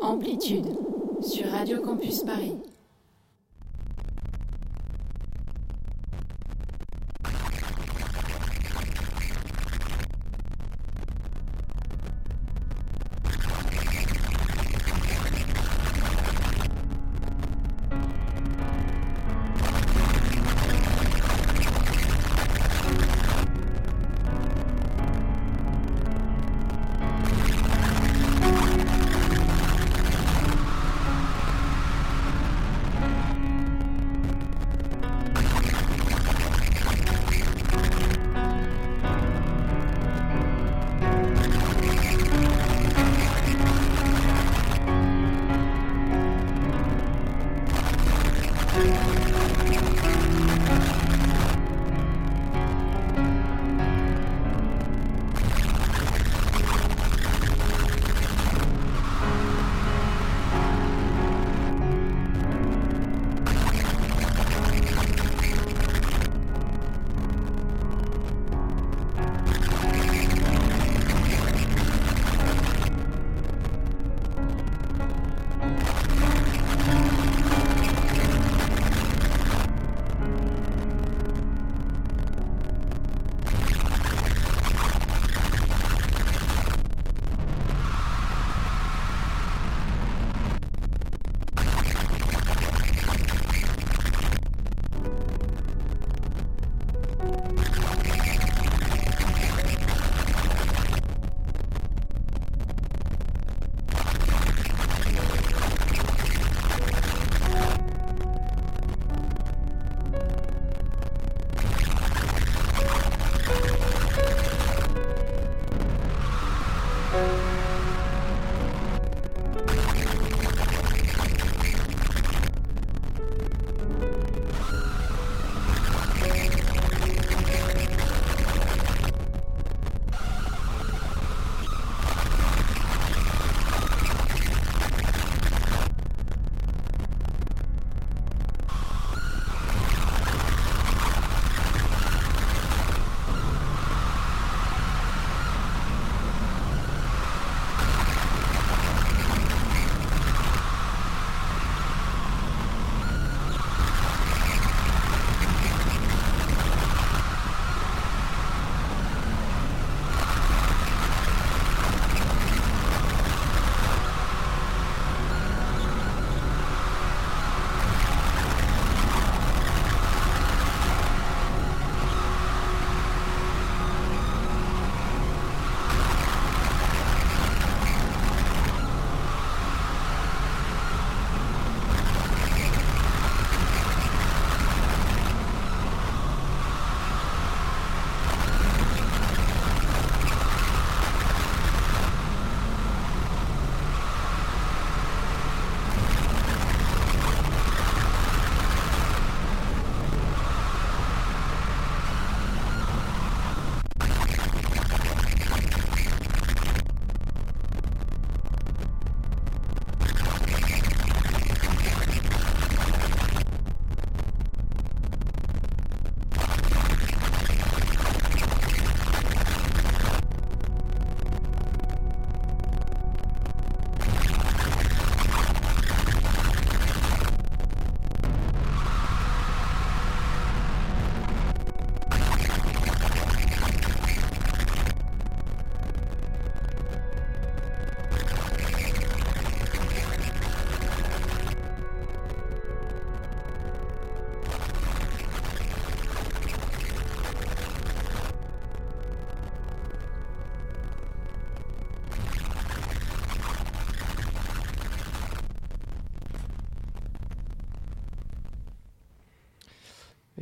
Amplitude 0.01 0.65
sur 1.21 1.47
Radio 1.47 1.81
Campus 1.81 2.23
Paris. 2.23 2.70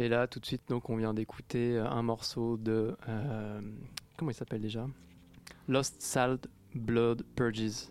Et 0.02 0.08
là, 0.08 0.28
tout 0.28 0.40
de 0.40 0.46
suite, 0.46 0.62
donc, 0.70 0.90
on 0.90 0.96
vient 0.96 1.14
d'écouter 1.14 1.76
euh, 1.78 1.86
un 1.86 2.02
morceau 2.02 2.56
de. 2.58 2.96
euh, 3.10 3.60
comment 4.18 4.32
il 4.32 4.34
s'appelle 4.34 4.62
déjà? 4.62 4.88
Lost 5.68 5.96
Salt 6.02 6.48
Blood 6.74 7.24
Purges. 7.36 7.90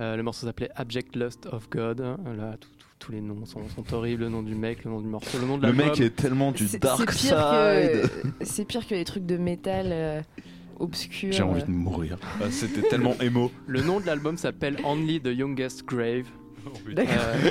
Euh, 0.00 0.16
le 0.16 0.22
morceau 0.24 0.46
s'appelait 0.46 0.70
Abject 0.74 1.14
Lust 1.14 1.46
of 1.46 1.70
God. 1.70 2.00
Là, 2.00 2.56
tout- 2.58 2.68
tout- 2.78 2.86
tous 2.98 3.12
les 3.12 3.20
noms 3.20 3.46
sont, 3.46 3.60
sont 3.68 3.94
horribles. 3.94 4.24
Le 4.24 4.28
nom 4.28 4.42
du 4.42 4.54
mec, 4.56 4.82
le 4.84 4.90
nom 4.90 5.00
du 5.00 5.06
morceau, 5.06 5.38
le 5.38 5.46
nom 5.46 5.56
de 5.56 5.62
Le 5.62 5.68
l'album. 5.72 5.86
mec 5.90 6.00
est 6.00 6.16
tellement 6.16 6.50
du 6.50 6.66
C'est- 6.66 6.78
dark 6.80 6.98
c'est 7.12 7.28
pire 7.28 7.38
side. 7.38 8.10
que- 8.38 8.44
C'est 8.44 8.64
pire 8.64 8.84
que 8.86 8.94
les 8.96 9.04
trucs 9.04 9.24
de 9.26 9.36
métal 9.36 9.86
euh, 9.92 10.20
obscurs. 10.80 11.32
J'ai 11.32 11.42
envie 11.44 11.62
de 11.62 11.70
mourir. 11.70 12.18
Ah, 12.42 12.50
C'était 12.50 12.82
tellement 12.88 13.14
émo. 13.20 13.52
Le 13.68 13.82
nom 13.82 14.00
de 14.00 14.06
l'album 14.06 14.36
s'appelle 14.36 14.78
Only 14.84 15.20
the 15.20 15.26
Youngest 15.28 15.84
Grave. 15.84 16.26
D'accord. 16.92 17.14
Euh, 17.18 17.50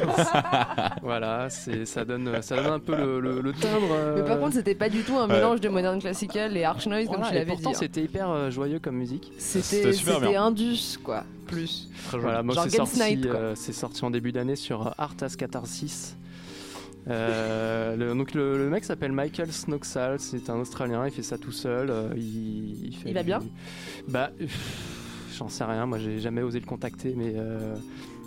voilà, 1.03 1.49
c'est 1.49 1.85
ça 1.85 2.05
donne 2.05 2.41
ça 2.41 2.55
donne 2.55 2.67
un 2.73 2.79
peu 2.79 2.95
le, 2.95 3.19
le- 3.19 3.41
le 3.41 3.53
timbre. 3.53 3.87
euh, 3.91 4.15
Mais 4.21 4.27
par 4.27 4.39
contre, 4.39 4.53
c'était 4.53 4.75
pas 4.75 4.89
du 4.89 5.01
tout 5.03 5.17
un 5.17 5.27
Ouais. 5.27 5.35
mélange 5.35 5.61
de 5.61 5.69
modern 5.69 5.99
classical 5.99 6.55
et 6.57 6.63
arch 6.63 6.87
noise 6.87 7.05
voilà, 7.07 7.21
comme 7.23 7.29
tu 7.31 7.35
l'avais 7.35 7.55
dit. 7.55 7.63
hein. 7.67 7.71
c'était 7.73 8.01
hyper 8.03 8.29
euh, 8.29 8.49
joyeux 8.51 8.79
comme 8.79 8.95
musique. 8.97 9.31
C'était 9.37 10.35
indus 10.35 10.97
quoi, 11.03 11.23
plus. 11.47 11.89
Voilà, 12.11 12.43
moi 12.43 12.55
c'est 12.63 12.77
sorti, 12.77 13.21
euh, 13.27 13.55
sorti 13.55 14.05
en 14.05 14.11
début 14.11 14.31
d'année 14.31 14.55
sur 14.55 14.87
euh, 14.87 14.91
Art 14.97 15.15
as 15.21 15.35
Catharsis. 15.35 16.15
Euh, 17.09 17.95
le, 17.97 18.15
donc 18.15 18.33
le, 18.33 18.57
le 18.57 18.69
mec 18.69 18.85
s'appelle 18.85 19.11
Michael 19.11 19.51
Snoxall, 19.51 20.19
c'est 20.19 20.49
un 20.49 20.55
Australien, 20.55 21.05
il 21.05 21.11
fait 21.11 21.21
ça 21.23 21.37
tout 21.37 21.51
seul. 21.51 21.89
euh, 21.89 22.09
il, 22.15 22.85
il 22.87 22.95
fait 22.95 23.09
Il 23.09 23.13
va 23.13 23.23
bien 23.23 23.41
Bah, 24.07 24.31
j'en 25.37 25.49
sais 25.49 25.65
rien, 25.65 25.85
moi 25.85 25.97
j'ai 25.99 26.19
jamais 26.19 26.41
osé 26.41 26.59
le 26.61 26.65
contacter, 26.65 27.13
mais 27.17 27.33
euh, 27.35 27.75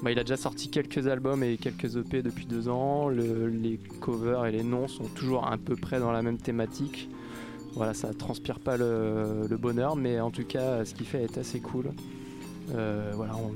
bah, 0.03 0.11
il 0.13 0.19
a 0.19 0.25
déjà 0.25 0.37
sorti 0.37 0.69
quelques 0.69 1.07
albums 1.07 1.43
et 1.43 1.57
quelques 1.57 1.97
EP 1.97 2.23
depuis 2.23 2.47
deux 2.47 2.69
ans. 2.69 3.09
Le- 3.09 3.49
les 3.49 3.79
covers 4.01 4.47
et 4.47 4.53
les 4.53 4.63
noms 4.63 4.89
sont 4.89 5.05
toujours 5.15 5.47
à 5.47 5.57
peu 5.59 5.77
près 5.77 5.99
dans 6.01 6.13
la 6.13 6.23
même 6.23 6.39
thématique. 6.39 7.09
Voilà, 7.75 7.93
ça 7.93 8.13
transpire 8.15 8.59
pas 8.61 8.77
le, 8.77 9.47
le 9.49 9.57
bonheur, 9.57 9.97
mais 9.97 10.19
en 10.21 10.31
tout 10.31 10.45
cas, 10.45 10.85
ce 10.85 10.95
qu'il 10.95 11.07
fait 11.07 11.23
est 11.25 11.37
assez 11.39 11.61
cool. 11.61 11.93
Euh, 12.75 13.13
voilà, 13.15 13.35
on- 13.37 13.55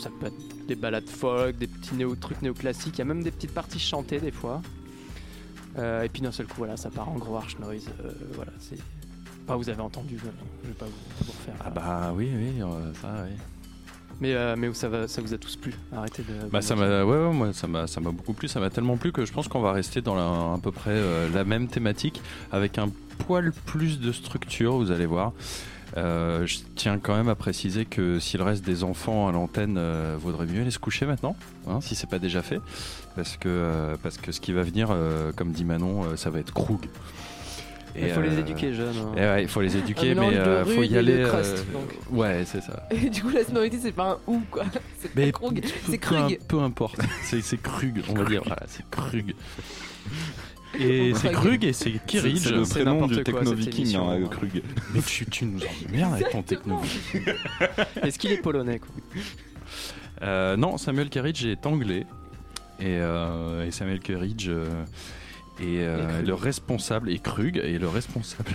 ça 0.00 0.10
peut 0.20 0.26
être 0.26 0.66
des 0.66 0.74
balades 0.74 1.08
folk, 1.08 1.56
des 1.58 1.66
petits 1.66 1.94
néo, 1.94 2.14
trucs 2.16 2.40
néoclassiques, 2.42 2.96
il 2.96 2.98
y 2.98 3.02
a 3.02 3.04
même 3.06 3.22
des 3.22 3.30
petites 3.30 3.52
parties 3.52 3.78
chantées 3.78 4.20
des 4.20 4.30
fois. 4.30 4.60
Euh, 5.78 6.02
et 6.02 6.08
puis 6.08 6.22
d'un 6.22 6.32
seul 6.32 6.46
coup, 6.46 6.56
voilà, 6.58 6.76
ça 6.76 6.88
part 6.90 7.08
en 7.08 7.16
gros 7.16 7.36
arch 7.36 7.58
noise. 7.58 7.88
euh, 8.04 8.12
voilà, 8.34 8.52
c'est. 8.58 8.78
Pas 9.46 9.56
vous 9.56 9.68
avez 9.68 9.82
entendu, 9.82 10.16
je 10.18 10.24
vais 10.68 10.74
pas 10.74 10.86
vous, 10.86 10.92
vous 11.26 11.32
refaire. 11.32 11.54
Ah 11.62 11.68
bah 11.70 12.12
oui, 12.16 12.30
oui, 12.34 12.60
ça, 13.02 13.24
oui. 13.26 13.36
Mais, 14.20 14.34
euh, 14.34 14.54
mais 14.56 14.72
ça, 14.74 14.88
va, 14.88 15.08
ça 15.08 15.20
vous 15.20 15.34
a 15.34 15.38
tous 15.38 15.56
plu. 15.56 15.74
Arrêtez 15.94 16.22
de. 16.22 16.48
Bah 16.50 16.62
ça 16.62 16.76
m'a, 16.76 17.04
ouais, 17.04 17.16
ouais, 17.26 17.32
moi 17.32 17.52
ça 17.52 17.66
m'a, 17.66 17.86
ça 17.86 18.00
m'a 18.00 18.10
beaucoup 18.10 18.32
plu, 18.32 18.48
ça 18.48 18.60
m'a 18.60 18.70
tellement 18.70 18.96
plu 18.96 19.12
que 19.12 19.24
je 19.24 19.32
pense 19.32 19.48
qu'on 19.48 19.60
va 19.60 19.72
rester 19.72 20.00
dans 20.02 20.14
la- 20.14 20.54
à 20.54 20.58
peu 20.62 20.70
près 20.72 20.90
euh, 20.92 21.28
la 21.34 21.44
même 21.44 21.66
thématique 21.68 22.20
avec 22.52 22.78
un 22.78 22.88
poil 23.26 23.52
plus 23.66 24.00
de 24.00 24.12
structure, 24.12 24.74
vous 24.76 24.90
allez 24.90 25.06
voir. 25.06 25.32
Euh, 25.96 26.44
je 26.46 26.58
tiens 26.74 26.98
quand 26.98 27.14
même 27.14 27.28
à 27.28 27.34
préciser 27.36 27.84
que 27.84 28.18
s'il 28.18 28.42
reste 28.42 28.64
des 28.64 28.82
enfants 28.82 29.28
à 29.28 29.32
l'antenne, 29.32 29.76
euh, 29.78 30.16
vaudrait 30.18 30.46
mieux 30.46 30.62
aller 30.62 30.72
se 30.72 30.78
coucher 30.80 31.06
maintenant, 31.06 31.36
hein, 31.68 31.80
si 31.80 31.94
c'est 31.94 32.08
pas 32.08 32.18
déjà 32.18 32.42
fait, 32.42 32.60
parce 33.14 33.36
que 33.36 33.48
euh, 33.48 33.96
parce 34.02 34.18
que 34.18 34.32
ce 34.32 34.40
qui 34.40 34.52
va 34.52 34.62
venir, 34.62 34.92
comme 35.36 35.52
dit 35.52 35.64
Manon, 35.64 36.16
ça 36.16 36.30
va 36.30 36.40
être 36.40 36.52
Krug. 36.52 36.80
Il 37.96 38.10
faut 38.10 38.20
euh, 38.20 38.24
les 38.26 38.38
éduquer 38.40 38.74
jeunes. 38.74 38.96
hein. 38.96 39.12
et 39.16 39.20
ouais, 39.20 39.42
il 39.42 39.48
faut 39.48 39.60
les 39.60 39.76
éduquer, 39.76 40.08
mélange 40.14 40.30
mais 40.32 40.36
de 40.36 40.40
euh, 40.40 40.64
faut 40.64 40.82
y 40.82 40.96
aller. 40.98 41.22
crust, 41.22 41.64
donc. 41.72 41.88
Ouais, 42.10 42.42
c'est 42.44 42.60
ça. 42.60 42.88
Et 42.90 43.08
du 43.08 43.22
coup, 43.22 43.30
la 43.30 43.44
sonorité, 43.44 43.78
c'est 43.80 43.92
pas 43.92 44.10
un 44.12 44.18
ou 44.26 44.40
quoi. 44.50 44.64
C'est 45.00 45.32
Krug, 45.32 45.62
c'est 45.86 45.98
peu, 45.98 46.14
Krug. 46.16 46.38
peu 46.48 46.58
importe, 46.60 46.98
c'est 47.22 47.40
c'est 47.42 47.60
Krug, 47.62 48.02
on 48.08 48.14
va 48.14 48.24
dire. 48.24 48.42
Voilà, 48.44 48.62
c'est 48.66 48.84
Krug. 48.90 49.34
Et 50.78 51.12
c'est 51.14 51.30
Krug 51.30 51.64
et 51.64 51.72
c'est 51.72 52.00
c'est 52.08 52.50
le 52.50 52.62
prénom 52.68 53.06
du 53.06 53.14
quoi, 53.14 53.22
techno 53.22 53.44
cette 53.50 53.58
viking, 53.58 53.80
émission, 53.82 54.10
hein. 54.10 54.20
Krug. 54.28 54.62
Mais 54.92 55.00
tu, 55.06 55.24
tu 55.26 55.44
nous 55.44 55.60
emmerdes 55.88 56.14
avec 56.14 56.30
ton 56.30 56.42
techno. 56.42 56.80
Est-ce 58.02 58.18
qu'il 58.18 58.32
est 58.32 58.38
polonais 58.38 58.80
quoi 58.80 58.88
Euh, 60.22 60.56
non, 60.56 60.76
Samuel 60.78 61.10
Kiridge 61.10 61.44
est 61.44 61.64
anglais. 61.66 62.06
Et, 62.80 62.98
euh, 62.98 63.64
et 63.66 63.70
Samuel 63.70 64.00
Kiridge 64.00 64.46
euh, 64.48 64.66
euh, 65.60 66.08
Et 66.08 66.12
Krug. 66.14 66.26
le 66.26 66.34
responsable, 66.34 67.10
et 67.10 67.18
Krug 67.18 67.56
est 67.58 67.78
le 67.78 67.88
responsable 67.88 68.50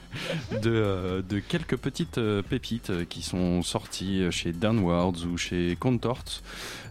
de, 0.62 0.70
euh, 0.70 1.22
de 1.22 1.38
quelques 1.38 1.76
petites 1.76 2.18
euh, 2.18 2.42
pépites 2.42 2.90
euh, 2.90 3.04
qui 3.04 3.22
sont 3.22 3.62
sorties 3.62 4.30
chez 4.30 4.52
Downwards 4.52 5.24
ou 5.30 5.36
chez 5.36 5.76
Contort, 5.80 6.24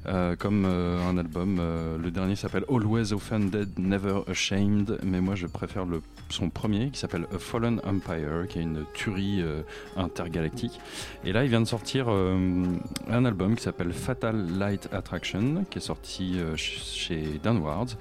euh, 0.07 0.35
comme 0.35 0.65
euh, 0.65 0.99
un 1.07 1.17
album. 1.17 1.57
euh, 1.59 1.97
le 1.97 2.11
dernier 2.11 2.35
s'appelle 2.35 2.65
Always 2.69 3.13
Offended, 3.13 3.69
Never 3.77 4.21
Ashamed, 4.27 4.97
mais 5.03 5.21
moi 5.21 5.35
je 5.35 5.47
préfère 5.47 5.85
le, 5.85 6.01
son 6.33 6.49
premier 6.49 6.89
qui 6.89 6.99
s'appelle 6.99 7.27
A 7.33 7.37
Fallen 7.37 7.79
Empire, 7.85 8.47
qui 8.49 8.59
est 8.59 8.63
une 8.63 8.85
tuerie 8.93 9.41
euh, 9.41 9.61
intergalactique. 9.95 10.79
Et 11.23 11.31
là, 11.31 11.43
il 11.43 11.49
vient 11.49 11.61
de 11.61 11.67
sortir 11.67 12.07
euh, 12.09 12.63
un 13.09 13.25
album 13.25 13.55
qui 13.55 13.63
s'appelle 13.63 13.93
Fatal 13.93 14.57
Light 14.57 14.89
Attraction, 14.91 15.65
qui 15.69 15.77
est 15.77 15.81
sorti 15.81 16.39
euh, 16.39 16.57
ch- 16.57 16.81
chez 16.83 17.39
Downwards. 17.43 17.95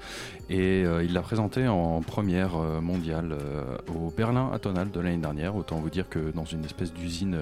Et 0.49 0.81
il 0.81 1.13
l'a 1.13 1.21
présenté 1.21 1.67
en 1.69 2.01
première 2.01 2.57
mondiale 2.57 3.35
au 3.87 4.11
Berlin 4.11 4.51
Atonal 4.53 4.91
de 4.91 4.99
l'année 4.99 5.17
dernière. 5.17 5.55
Autant 5.55 5.77
vous 5.77 5.89
dire 5.89 6.09
que 6.09 6.31
dans 6.31 6.43
une 6.43 6.65
espèce 6.65 6.93
d'usine 6.93 7.37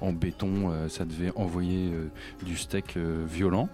en 0.00 0.12
béton, 0.12 0.72
ça 0.88 1.04
devait 1.04 1.32
envoyer 1.36 1.92
du 2.44 2.56
steak 2.56 2.96
violent. 2.98 3.68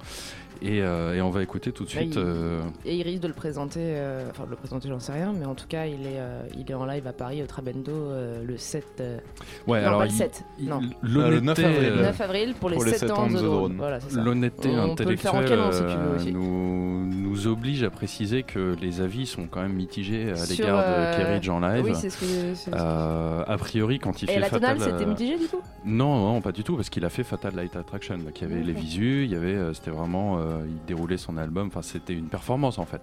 Et, 0.62 0.80
euh, 0.82 1.14
et 1.14 1.20
on 1.20 1.30
va 1.30 1.42
écouter 1.42 1.72
tout 1.72 1.84
de 1.84 1.88
Là, 1.90 2.00
suite. 2.00 2.14
il- 2.14 2.22
euh, 2.24 2.60
Et 2.84 2.96
il 2.96 3.02
risque 3.02 3.22
de 3.22 3.28
le 3.28 3.34
présenter, 3.34 3.80
euh, 3.82 4.28
enfin 4.30 4.44
de 4.44 4.50
le 4.50 4.56
présenter, 4.56 4.88
j'en 4.88 4.98
sais 5.00 5.12
rien, 5.12 5.32
mais 5.38 5.44
en 5.46 5.54
tout 5.54 5.66
cas, 5.68 5.86
il 5.86 6.02
est, 6.06 6.18
euh, 6.18 6.42
il 6.58 6.70
est 6.70 6.74
en 6.74 6.86
live 6.86 7.06
à 7.06 7.12
Paris 7.12 7.42
au 7.42 7.46
Trabendo 7.46 7.92
euh, 7.92 8.42
le 8.44 8.56
7. 8.56 8.84
euh, 9.00 9.18
ouais, 9.66 9.80
non, 9.82 9.86
alors 9.88 9.98
pas 10.00 10.04
le 10.06 10.10
il- 10.10 10.14
7, 10.16 10.44
il- 10.58 10.68
non. 10.68 10.80
le 11.02 11.18
9 11.18 11.30
l'honnêteté, 11.30 11.64
avril. 11.64 11.88
euh, 11.92 12.02
9 12.02 12.20
avril 12.20 12.54
pour 12.58 12.70
les, 12.70 12.76
pour 12.76 12.84
les 12.84 12.92
7 12.92 13.10
ans 13.10 13.26
de 13.26 13.32
The 13.38 13.42
Drone. 13.42 13.74
Voilà, 13.76 14.00
c'est 14.00 14.10
ça. 14.14 14.22
L'honnêteté 14.22 14.68
On 14.70 14.94
peut 14.94 15.04
le 15.10 15.16
faire 15.16 15.34
en 15.34 15.38
intellectuelle 15.38 15.58
canon, 15.70 15.72
si 15.72 15.78
tu 15.80 15.84
veux, 15.86 15.92
euh, 16.12 16.16
aussi. 16.16 16.32
nous, 16.32 17.06
nous 17.06 17.46
oblige 17.46 17.82
à 17.82 17.90
préciser 17.90 18.42
que 18.42 18.74
les 18.80 19.00
avis 19.00 19.26
sont 19.26 19.46
quand 19.46 19.60
même 19.62 19.74
mitigés 19.74 20.30
à 20.32 20.46
l'égard 20.46 20.82
euh, 20.84 21.12
de 21.12 21.16
Kerridge 21.18 21.48
en 21.48 21.60
live. 21.60 21.84
Oui, 21.84 21.92
c'est 21.94 22.10
ce 22.10 22.18
que. 22.20 22.54
c'est- 22.54 22.74
Euh, 22.74 23.42
a 23.46 23.58
priori, 23.58 23.98
quand 23.98 24.22
il 24.22 24.30
Et 24.30 24.34
fait 24.34 24.40
la 24.40 24.48
tonale, 24.50 24.78
Fatal, 24.78 24.92
c'était 24.92 25.04
euh, 25.04 25.08
mitigé 25.10 25.38
du 25.38 25.46
coup? 25.48 25.60
Non, 25.84 26.32
non, 26.32 26.40
pas 26.40 26.52
du 26.52 26.64
tout, 26.64 26.76
parce 26.76 26.88
qu'il 26.88 27.04
a 27.04 27.10
fait 27.10 27.24
Fatal 27.24 27.54
Light 27.54 27.76
Attraction. 27.76 28.16
Donc, 28.18 28.40
il 28.40 28.48
y 28.48 28.52
avait 28.52 28.62
les 28.62 28.72
Ok. 28.72 28.78
visus, 28.78 29.24
il 29.24 29.30
y 29.32 29.36
avait, 29.36 29.56
c'était 29.74 29.90
vraiment, 29.90 30.38
il 30.66 30.84
déroulait 30.86 31.16
son 31.18 31.36
album. 31.36 31.68
Enfin, 31.68 31.82
c'était 31.82 32.12
une 32.14 32.28
performance 32.28 32.78
en 32.78 32.86
fait. 32.86 33.00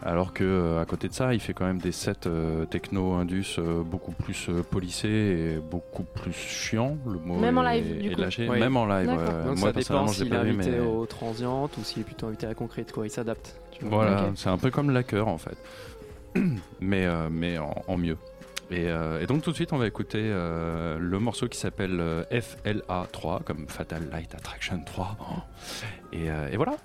Alors 0.00 0.32
que 0.32 0.44
euh, 0.44 0.80
à 0.80 0.84
côté 0.84 1.08
de 1.08 1.12
ça, 1.12 1.34
il 1.34 1.40
fait 1.40 1.52
quand 1.54 1.64
même 1.66 1.80
des 1.80 1.90
sets 1.90 2.12
euh, 2.28 2.64
techno 2.66 3.14
indus 3.14 3.56
euh, 3.58 3.82
beaucoup 3.82 4.12
plus 4.12 4.48
euh, 4.48 4.62
polissés 4.62 5.08
et 5.08 5.58
beaucoup 5.58 6.04
plus 6.04 6.32
chiants. 6.32 6.96
Le 7.04 7.18
mot 7.18 7.36
Même 7.36 7.58
en 7.58 7.62
live, 7.62 7.98
du 8.00 8.10
est 8.10 8.14
coup. 8.14 8.20
lâché. 8.20 8.48
Oui. 8.48 8.60
Même 8.60 8.76
en 8.76 8.86
live. 8.86 9.08
Ouais. 9.08 9.16
Donc 9.16 9.56
Moi 9.58 9.68
ça 9.68 9.72
personnellement, 9.72 10.06
dépend 10.06 10.12
s'il 10.12 10.26
est 10.28 10.30
pas 10.30 10.42
vu, 10.44 10.50
invité 10.50 10.70
mais 10.70 10.78
aux 10.78 11.04
transientes 11.06 11.76
ou 11.78 11.82
s'il 11.82 12.02
est 12.02 12.04
plutôt 12.04 12.28
invité 12.28 12.46
à 12.46 12.50
la 12.50 12.54
concrète 12.54 12.92
quoi. 12.92 13.06
Il 13.06 13.10
s'adapte. 13.10 13.60
voilà, 13.82 14.30
c'est 14.36 14.50
un 14.50 14.56
peu 14.58 14.70
comme 14.70 14.90
Lacker 14.90 15.26
en 15.26 15.38
fait, 15.38 15.58
mais 16.80 17.04
euh, 17.04 17.28
mais 17.28 17.58
en, 17.58 17.74
en 17.88 17.96
mieux. 17.96 18.16
Et, 18.70 18.88
euh, 18.88 19.20
et 19.20 19.26
donc 19.26 19.42
tout 19.42 19.50
de 19.50 19.54
suite, 19.56 19.72
on 19.72 19.78
va 19.78 19.86
écouter 19.86 20.20
euh, 20.22 20.98
le 20.98 21.18
morceau 21.18 21.48
qui 21.48 21.58
s'appelle 21.58 21.98
euh, 22.00 22.24
FLA 22.30 23.06
3, 23.10 23.40
comme 23.44 23.66
Fatal 23.68 24.08
Light 24.10 24.34
Attraction 24.34 24.80
3. 24.84 25.16
Oh. 25.20 25.24
Et, 26.12 26.30
euh, 26.30 26.48
et 26.50 26.56
voilà. 26.56 26.76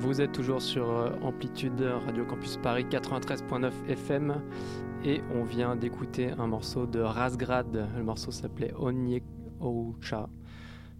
Vous 0.00 0.22
êtes 0.22 0.32
toujours 0.32 0.62
sur 0.62 0.88
euh, 0.88 1.10
Amplitude 1.20 1.78
Radio 2.06 2.24
Campus 2.24 2.56
Paris 2.56 2.86
93.9 2.88 3.70
FM 3.86 4.40
et 5.04 5.20
on 5.34 5.44
vient 5.44 5.76
d'écouter 5.76 6.30
un 6.38 6.46
morceau 6.46 6.86
de 6.86 7.00
Rasgrad. 7.00 7.86
Le 7.94 8.02
morceau 8.02 8.30
s'appelait 8.30 8.72
Onye 8.78 9.22
Ocha. 9.60 10.30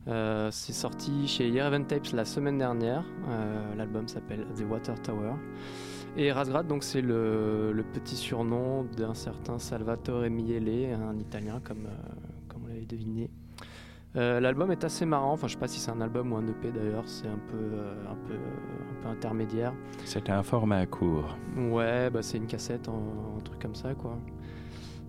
Euh, 0.07 0.51
c'est 0.53 0.75
sorti 0.75 1.27
chez 1.27 1.49
Yerevan 1.49 1.87
Tapes 1.87 2.13
la 2.13 2.27
semaine 2.27 2.59
dernière. 2.59 3.03
Euh, 3.27 3.75
L'album 3.75 4.07
s'appelle 4.07 4.45
The 4.55 4.65
Water 4.69 5.01
Tower. 5.01 5.33
Et 6.19 6.31
Rasgrad, 6.31 6.67
donc 6.67 6.85
c'est 6.85 7.01
le, 7.01 7.83
petit 7.95 8.17
surnom 8.17 8.85
d'un 8.85 9.15
certain 9.15 9.59
Salvatore 9.59 10.29
Miele, 10.29 10.93
un 10.93 11.19
Italien 11.19 11.59
comme, 11.65 11.89
comme 12.49 12.65
on 12.65 12.69
l'avait 12.69 12.85
deviné. 12.85 13.31
Euh, 14.17 14.41
L'album 14.41 14.73
est 14.73 14.83
assez 14.85 15.07
marrant. 15.07 15.33
Enfin, 15.33 15.47
je 15.47 15.53
sais 15.53 15.59
pas 15.59 15.69
si 15.69 15.79
c'est 15.79 15.91
un 15.91 16.01
album 16.01 16.33
ou 16.33 16.37
un 16.37 16.47
EP 16.47 16.71
d'ailleurs. 16.73 17.05
C'est 17.07 17.29
un 17.29 17.39
peu, 17.49 17.57
euh, 17.57 17.95
un 18.11 18.17
peu, 18.27 18.35
un 18.35 19.03
peu 19.03 19.09
intermédiaire. 19.09 19.73
C'était 20.05 20.33
un 20.33 20.43
format 20.43 20.85
court. 20.87 21.37
Ouais, 21.57 22.11
bah 22.11 22.23
c'est 22.23 22.39
une 22.39 22.47
cassette, 22.47 22.89
un, 22.89 23.37
un 23.37 23.41
truc 23.41 23.61
comme 23.61 23.75
ça, 23.75 23.95
quoi. 23.95 24.19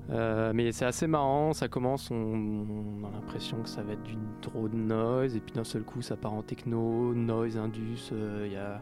Euh, 0.10 0.52
mais 0.54 0.72
c'est 0.72 0.84
assez 0.86 1.08
marrant, 1.08 1.54
ça 1.54 1.68
commence, 1.70 2.12
on, 2.12 2.16
on 2.16 3.08
a 3.08 3.12
l'impression 3.12 3.58
que 3.62 3.70
ça 3.70 3.82
va 3.82 3.94
être 3.94 4.04
du 4.04 4.18
trop 4.42 4.68
de 4.68 4.76
noise, 4.76 5.38
et 5.38 5.40
puis 5.40 5.54
d'un 5.54 5.64
seul 5.64 5.84
coup 5.84 6.02
ça 6.02 6.18
part 6.18 6.34
en 6.34 6.42
techno, 6.42 7.14
noise, 7.14 7.56
indus, 7.56 8.12
il 8.12 8.52
y, 8.52 8.58
a, 8.58 8.82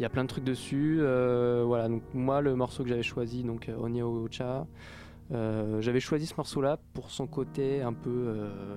y 0.00 0.04
a 0.06 0.08
plein 0.08 0.22
de 0.22 0.28
trucs 0.28 0.44
dessus. 0.44 1.00
Voilà, 1.00 1.88
donc 1.88 2.02
moi 2.14 2.40
le 2.40 2.54
morceau 2.54 2.82
que 2.82 2.88
j'avais 2.88 3.02
choisi, 3.02 3.42
donc 3.42 3.70
Onya 3.78 4.06
Ocha, 4.06 4.66
euh, 5.34 5.80
j'avais 5.80 6.00
choisi 6.00 6.26
ce 6.26 6.34
morceau-là 6.36 6.78
pour 6.92 7.10
son 7.10 7.26
côté 7.26 7.82
un 7.82 7.92
peu, 7.92 8.10
euh, 8.10 8.76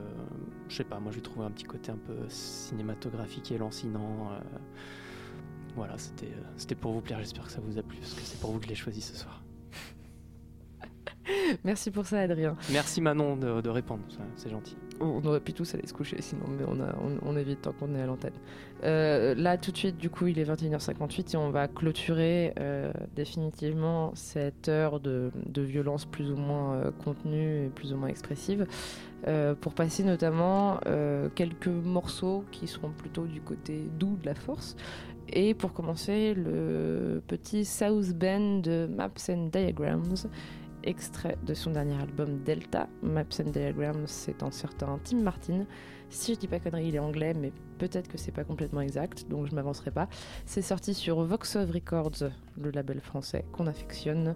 je 0.69 0.75
sais 0.75 0.83
pas, 0.83 0.99
moi 0.99 1.11
j'ai 1.11 1.21
trouvé 1.21 1.45
un 1.45 1.51
petit 1.51 1.65
côté 1.65 1.91
un 1.91 1.97
peu 1.97 2.15
cinématographique 2.29 3.51
et 3.51 3.57
lancinant. 3.57 4.31
euh. 4.31 4.39
voilà, 5.75 5.97
c'était 5.97 6.33
c'était 6.57 6.75
pour 6.75 6.93
vous 6.93 7.01
plaire, 7.01 7.19
j'espère 7.19 7.45
que 7.45 7.51
ça 7.51 7.61
vous 7.61 7.77
a 7.77 7.83
plu, 7.83 7.97
parce 7.99 8.13
que 8.13 8.21
c'est 8.21 8.39
pour 8.39 8.51
vous 8.51 8.59
que 8.59 8.65
je 8.65 8.69
l'ai 8.69 8.75
choisi 8.75 9.01
ce 9.01 9.15
soir. 9.15 9.43
Merci 11.63 11.91
pour 11.91 12.05
ça, 12.05 12.19
Adrien. 12.21 12.55
Merci 12.71 13.01
Manon 13.01 13.37
de, 13.37 13.61
de 13.61 13.69
répondre, 13.69 14.03
c'est 14.35 14.49
gentil. 14.49 14.77
On 14.99 15.23
aurait 15.25 15.39
pu 15.39 15.53
tous 15.53 15.75
aller 15.75 15.85
se 15.85 15.93
coucher 15.93 16.21
sinon, 16.21 16.45
mais 16.47 16.65
on, 17.23 17.37
évite 17.37 17.61
tant 17.61 17.71
qu'on 17.71 17.93
est 17.95 18.01
à 18.01 18.05
l'antenne. 18.05 18.33
Euh, 18.83 19.35
là, 19.35 19.57
tout 19.57 19.71
de 19.71 19.77
suite, 19.77 19.97
du 19.97 20.09
coup, 20.09 20.27
il 20.27 20.39
est 20.39 20.43
21h58 20.43 21.33
et 21.33 21.37
on 21.37 21.49
va 21.49 21.67
clôturer 21.67 22.53
euh, 22.59 22.91
définitivement 23.15 24.11
cette 24.15 24.69
heure 24.69 24.99
de, 24.99 25.31
violence 25.55 26.05
plus 26.05 26.31
ou 26.31 26.35
moins 26.35 26.75
euh, 26.75 26.91
contenue 27.03 27.65
et 27.65 27.69
plus 27.69 27.93
ou 27.93 27.97
moins 27.97 28.09
expressive 28.09 28.65
pour 29.61 29.73
passer 29.73 30.03
notamment 30.03 30.79
quelques 31.33 31.67
morceaux 31.67 32.45
qui 32.51 32.67
seront 32.67 32.91
plutôt 32.91 33.25
du 33.25 33.41
côté 33.41 33.89
doux 33.97 34.15
de 34.21 34.25
la 34.27 34.35
force. 34.35 34.77
Et 35.29 35.53
pour 35.53 35.73
commencer, 35.73 36.33
le 36.33 37.21
petit 37.27 37.65
South 37.65 38.13
Bend 38.13 38.61
de 38.61 38.87
Maps 38.87 39.29
and 39.29 39.49
Diagrams 39.51 40.29
extrait 40.87 41.37
de 41.45 41.53
son 41.53 41.71
dernier 41.71 42.01
album 42.01 42.39
Delta. 42.43 42.87
Maps 43.03 43.39
and 43.39 43.51
Diagrams, 43.51 44.07
c'est 44.07 44.41
un 44.41 44.51
certain 44.51 44.99
Tim 45.03 45.17
Martin. 45.17 45.65
Si 46.09 46.33
je 46.33 46.39
dis 46.39 46.47
pas 46.47 46.59
connerie, 46.59 46.87
il 46.87 46.95
est 46.95 46.99
anglais, 46.99 47.33
mais 47.33 47.51
peut-être 47.77 48.07
que 48.07 48.17
c'est 48.17 48.31
pas 48.31 48.45
complètement 48.45 48.81
exact, 48.81 49.27
donc 49.29 49.47
je 49.47 49.53
m'avancerai 49.53 49.91
pas. 49.91 50.07
C'est 50.45 50.61
sorti 50.61 50.93
sur 50.93 51.21
Vox 51.23 51.57
of 51.57 51.69
Records, 51.69 52.31
le 52.57 52.71
label 52.71 53.01
français 53.01 53.43
qu'on 53.51 53.67
affectionne. 53.67 54.35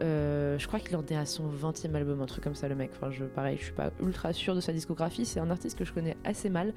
Euh, 0.00 0.58
je 0.58 0.66
crois 0.66 0.80
qu'il 0.80 0.96
en 0.96 1.04
est 1.04 1.16
à 1.16 1.26
son 1.26 1.44
20e 1.50 1.94
album, 1.94 2.22
un 2.22 2.26
truc 2.26 2.42
comme 2.42 2.54
ça, 2.54 2.68
le 2.68 2.74
mec. 2.74 2.90
Enfin, 2.94 3.10
je, 3.10 3.24
pareil, 3.24 3.58
je 3.58 3.64
suis 3.64 3.72
pas 3.72 3.90
ultra 4.00 4.32
sûr 4.32 4.54
de 4.54 4.60
sa 4.60 4.72
discographie. 4.72 5.26
C'est 5.26 5.40
un 5.40 5.50
artiste 5.50 5.78
que 5.78 5.84
je 5.84 5.92
connais 5.92 6.16
assez 6.24 6.48
mal, 6.48 6.72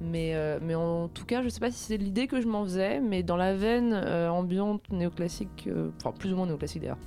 mais, 0.00 0.34
euh, 0.34 0.60
mais 0.62 0.76
en 0.76 1.08
tout 1.08 1.24
cas, 1.24 1.42
je 1.42 1.48
sais 1.48 1.60
pas 1.60 1.72
si 1.72 1.78
c'est 1.78 1.96
l'idée 1.96 2.28
que 2.28 2.40
je 2.40 2.46
m'en 2.46 2.62
faisais, 2.62 3.00
mais 3.00 3.24
dans 3.24 3.36
la 3.36 3.56
veine 3.56 3.92
euh, 3.92 4.28
ambiante 4.28 4.88
néoclassique, 4.92 5.66
euh, 5.66 5.90
enfin 5.96 6.12
plus 6.16 6.32
ou 6.32 6.36
moins 6.36 6.46
néoclassique 6.46 6.82
d'ailleurs, 6.82 6.98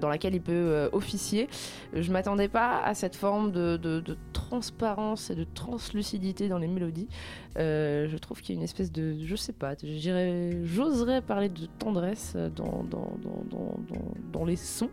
dans 0.00 0.08
laquelle 0.08 0.34
il 0.34 0.42
peut 0.42 0.52
euh, 0.52 0.88
officier. 0.92 1.48
Je 1.92 2.12
m'attendais 2.12 2.48
pas 2.48 2.80
à 2.82 2.94
cette 2.94 3.16
forme 3.16 3.52
de, 3.52 4.02
transparence 4.32 5.30
et 5.30 5.34
de 5.34 5.44
translucidité 5.44 6.48
dans 6.48 6.58
les 6.58 6.68
mélodies. 6.68 7.08
Euh, 7.58 8.06
je 8.08 8.16
trouve 8.18 8.40
qu'il 8.40 8.54
y 8.54 8.58
a 8.58 8.58
une 8.58 8.64
espèce 8.64 8.92
de, 8.92 9.16
je 9.24 9.36
sais 9.36 9.52
pas, 9.52 9.74
j'oserais 9.82 11.22
parler 11.22 11.48
de 11.48 11.66
tendresse 11.78 12.36
dans 14.32 14.44
les 14.44 14.56
sons. 14.56 14.90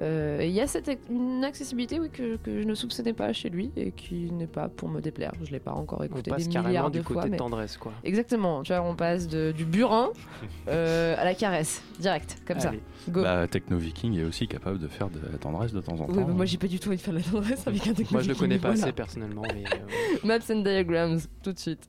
Euh, 0.00 0.40
il 0.42 0.50
y 0.50 0.60
a 0.60 0.66
cette, 0.66 0.90
une 1.10 1.42
accessibilité 1.42 1.98
oui, 1.98 2.10
que, 2.10 2.36
que 2.36 2.60
je 2.60 2.66
ne 2.66 2.74
soupçonnais 2.74 3.14
pas 3.14 3.32
chez 3.32 3.48
lui 3.48 3.70
et 3.76 3.92
qui 3.92 4.30
n'est 4.30 4.46
pas 4.46 4.68
pour 4.68 4.88
me 4.90 5.00
déplaire. 5.00 5.32
Je 5.42 5.50
l'ai 5.50 5.58
pas 5.60 5.72
encore 5.72 6.00
On 6.00 6.04
écouté 6.04 6.30
passe 6.30 6.46
des 6.46 6.52
carrément 6.52 6.68
milliards 6.68 6.90
du 6.90 6.98
de 6.98 7.02
fois. 7.04 7.16
côté 7.16 7.30
mais- 7.30 7.36
tendresse, 7.38 7.76
quoi. 7.78 7.92
Exactement, 8.04 8.62
tu 8.62 8.72
vois, 8.74 8.82
on 8.82 8.94
passe 8.94 9.26
de, 9.26 9.52
du 9.52 9.64
burin 9.64 10.10
euh, 10.68 11.14
à 11.18 11.24
la 11.24 11.34
caresse, 11.34 11.82
direct, 11.98 12.36
comme 12.46 12.58
Allez. 12.58 12.78
ça. 13.06 13.10
Go. 13.10 13.22
Bah, 13.22 13.46
Techno 13.48 13.78
Viking 13.78 14.18
est 14.18 14.24
aussi 14.24 14.46
capable 14.48 14.78
de 14.78 14.88
faire 14.88 15.08
de 15.08 15.20
la 15.32 15.38
tendresse 15.38 15.72
de 15.72 15.80
temps 15.80 15.94
en 15.94 16.06
temps. 16.06 16.12
Oui, 16.12 16.24
mais 16.26 16.34
moi 16.34 16.44
j'ai 16.44 16.58
pas 16.58 16.66
du 16.66 16.78
tout 16.78 16.88
envie 16.88 16.96
de 16.98 17.02
faire 17.02 17.14
de 17.14 17.18
la 17.20 17.24
tendresse 17.24 17.66
avec 17.66 17.86
un 17.86 17.94
techno 17.94 18.12
Moi, 18.12 18.22
je 18.22 18.28
le 18.28 18.34
viking, 18.34 18.48
connais 18.48 18.58
pas 18.58 18.68
voilà. 18.72 18.82
assez 18.84 18.92
personnellement, 18.92 19.42
mais 19.54 19.64
euh, 19.64 20.16
Maps 20.24 20.50
and 20.52 20.60
Diagrams, 20.62 21.20
tout 21.42 21.52
de 21.52 21.58
suite. 21.58 21.88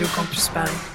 Radio 0.00 0.14
Campus 0.16 0.48
Paris. 0.48 0.89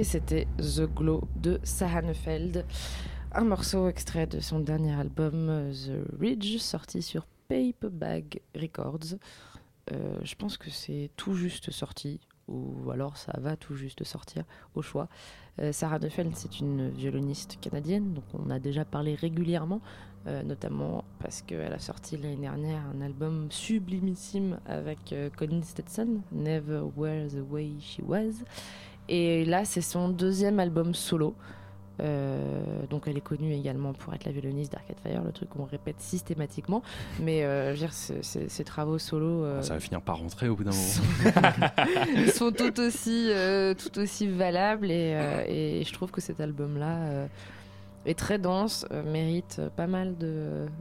Et 0.00 0.04
c'était 0.04 0.48
The 0.56 0.86
Glow 0.86 1.28
de 1.36 1.60
Sahanefeld, 1.62 2.64
un 3.32 3.44
morceau 3.44 3.86
extrait 3.86 4.26
de 4.26 4.40
son 4.40 4.58
dernier 4.58 4.94
album 4.94 5.50
euh, 5.50 5.72
The 5.74 6.18
Ridge, 6.18 6.56
sorti 6.56 7.02
sur 7.02 7.26
Paperbag 7.48 8.40
Records. 8.54 9.18
Euh, 9.92 10.18
je 10.22 10.34
pense 10.36 10.56
que 10.56 10.70
c'est 10.70 11.10
tout 11.16 11.34
juste 11.34 11.70
sorti, 11.70 12.18
ou 12.48 12.90
alors 12.90 13.18
ça 13.18 13.34
va 13.40 13.56
tout 13.56 13.74
juste 13.74 14.02
sortir 14.04 14.44
au 14.74 14.80
choix. 14.80 15.10
Euh, 15.58 15.70
Sarah 15.70 15.98
Neufeld, 15.98 16.34
c'est 16.34 16.60
une 16.60 16.88
violoniste 16.88 17.58
canadienne, 17.60 18.14
donc 18.14 18.24
on 18.32 18.48
a 18.48 18.58
déjà 18.58 18.86
parlé 18.86 19.14
régulièrement, 19.14 19.82
notamment 20.44 21.04
parce 21.18 21.40
qu'elle 21.40 21.72
a 21.72 21.78
sorti 21.78 22.16
l'année 22.18 22.36
dernière 22.36 22.82
un 22.94 23.00
album 23.00 23.48
sublimissime 23.50 24.60
avec 24.66 25.14
Colin 25.36 25.62
Stetson, 25.62 26.20
Never 26.30 26.82
Were 26.94 27.26
the 27.28 27.42
Way 27.50 27.76
She 27.80 28.00
Was. 28.06 28.44
Et 29.10 29.44
là, 29.44 29.64
c'est 29.64 29.80
son 29.80 30.08
deuxième 30.08 30.60
album 30.60 30.94
solo. 30.94 31.34
Euh, 32.00 32.62
donc 32.88 33.02
elle 33.06 33.16
est 33.18 33.22
connue 33.22 33.52
également 33.52 33.92
pour 33.92 34.14
être 34.14 34.24
la 34.24 34.32
violoniste 34.32 34.72
d'Arcade 34.72 34.96
Fire, 35.02 35.22
le 35.22 35.32
truc 35.32 35.50
qu'on 35.50 35.64
répète 35.64 36.00
systématiquement. 36.00 36.82
Mais 37.20 37.44
euh, 37.44 37.74
je 37.74 37.80
veux 37.80 37.86
dire, 37.86 37.92
ses 37.92 38.64
travaux 38.64 38.98
solo 38.98 39.44
euh, 39.44 39.60
Ça 39.60 39.74
va 39.74 39.80
finir 39.80 40.00
par 40.00 40.18
rentrer 40.18 40.48
au 40.48 40.56
bout 40.56 40.64
d'un 40.64 40.70
moment. 40.70 42.26
sont, 42.28 42.32
sont 42.34 42.52
tout 42.52 42.80
aussi, 42.80 43.30
euh, 43.30 43.74
tout 43.74 43.98
aussi 43.98 44.28
valables 44.28 44.90
et, 44.90 45.12
et 45.48 45.84
je 45.84 45.92
trouve 45.92 46.10
que 46.10 46.20
cet 46.20 46.40
album-là 46.40 47.26
est 48.06 48.18
très 48.18 48.38
dense, 48.38 48.86
mérite 49.04 49.60
pas 49.76 49.86
mal 49.86 50.14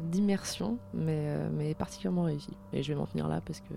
d'immersion, 0.09 0.77
mais, 0.93 1.73
particulièrement 1.77 2.23
réussi. 2.23 2.51
Et 2.71 2.83
je 2.83 2.93
vais 2.93 2.97
m'en 2.97 3.07
tenir 3.07 3.27
là 3.27 3.41
parce 3.45 3.59
que 3.59 3.73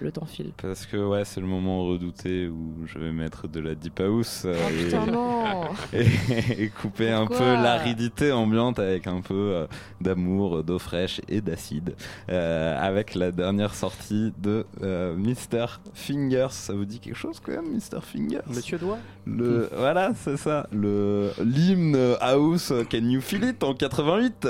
le 0.00 0.12
temps 0.12 0.26
file. 0.26 0.52
Parce 0.60 0.86
que 0.86 0.96
ouais, 0.96 1.24
c'est 1.24 1.40
le 1.40 1.46
moment 1.46 1.84
redouté 1.84 2.48
où 2.48 2.74
je 2.86 2.98
vais 2.98 3.12
mettre 3.12 3.48
de 3.48 3.60
la 3.60 3.74
deep 3.74 4.00
house 4.00 4.42
euh, 4.44 4.54
Oh 4.58 4.70
et, 4.70 4.84
putain, 4.84 5.06
non 5.06 5.62
et- 5.92 6.62
et 6.64 6.68
couper 6.68 7.10
un 7.10 7.26
peu 7.26 7.38
l'aridité 7.54 8.32
ambiante 8.32 8.78
avec 8.78 9.06
un 9.06 9.20
peu 9.20 9.34
euh, 9.34 9.66
d'amour, 10.00 10.62
d'eau 10.64 10.78
fraîche 10.78 11.20
et 11.28 11.40
d'acide. 11.40 11.94
Euh, 12.30 12.76
avec 12.80 13.14
la 13.14 13.32
dernière 13.32 13.74
sortie 13.74 14.32
de 14.38 14.64
euh, 14.82 15.14
Mr. 15.16 15.66
Fingers. 15.94 16.48
Ça 16.50 16.72
vous 16.74 16.84
dit 16.84 17.00
quelque 17.00 17.16
chose 17.16 17.40
quand 17.40 17.52
même, 17.52 17.72
Mr. 17.72 18.00
Fingers? 18.02 18.40
Monsieur 18.48 18.78
Doigt? 18.78 18.98
Le 19.26 19.68
voilà, 19.76 20.12
c'est 20.14 20.36
ça, 20.36 20.66
le 20.72 21.30
l'hymne 21.44 21.96
house 22.20 22.72
Can 22.90 22.98
You 23.08 23.20
Feel 23.20 23.44
It? 23.44 23.62
En 23.64 23.74
88. 23.74 24.48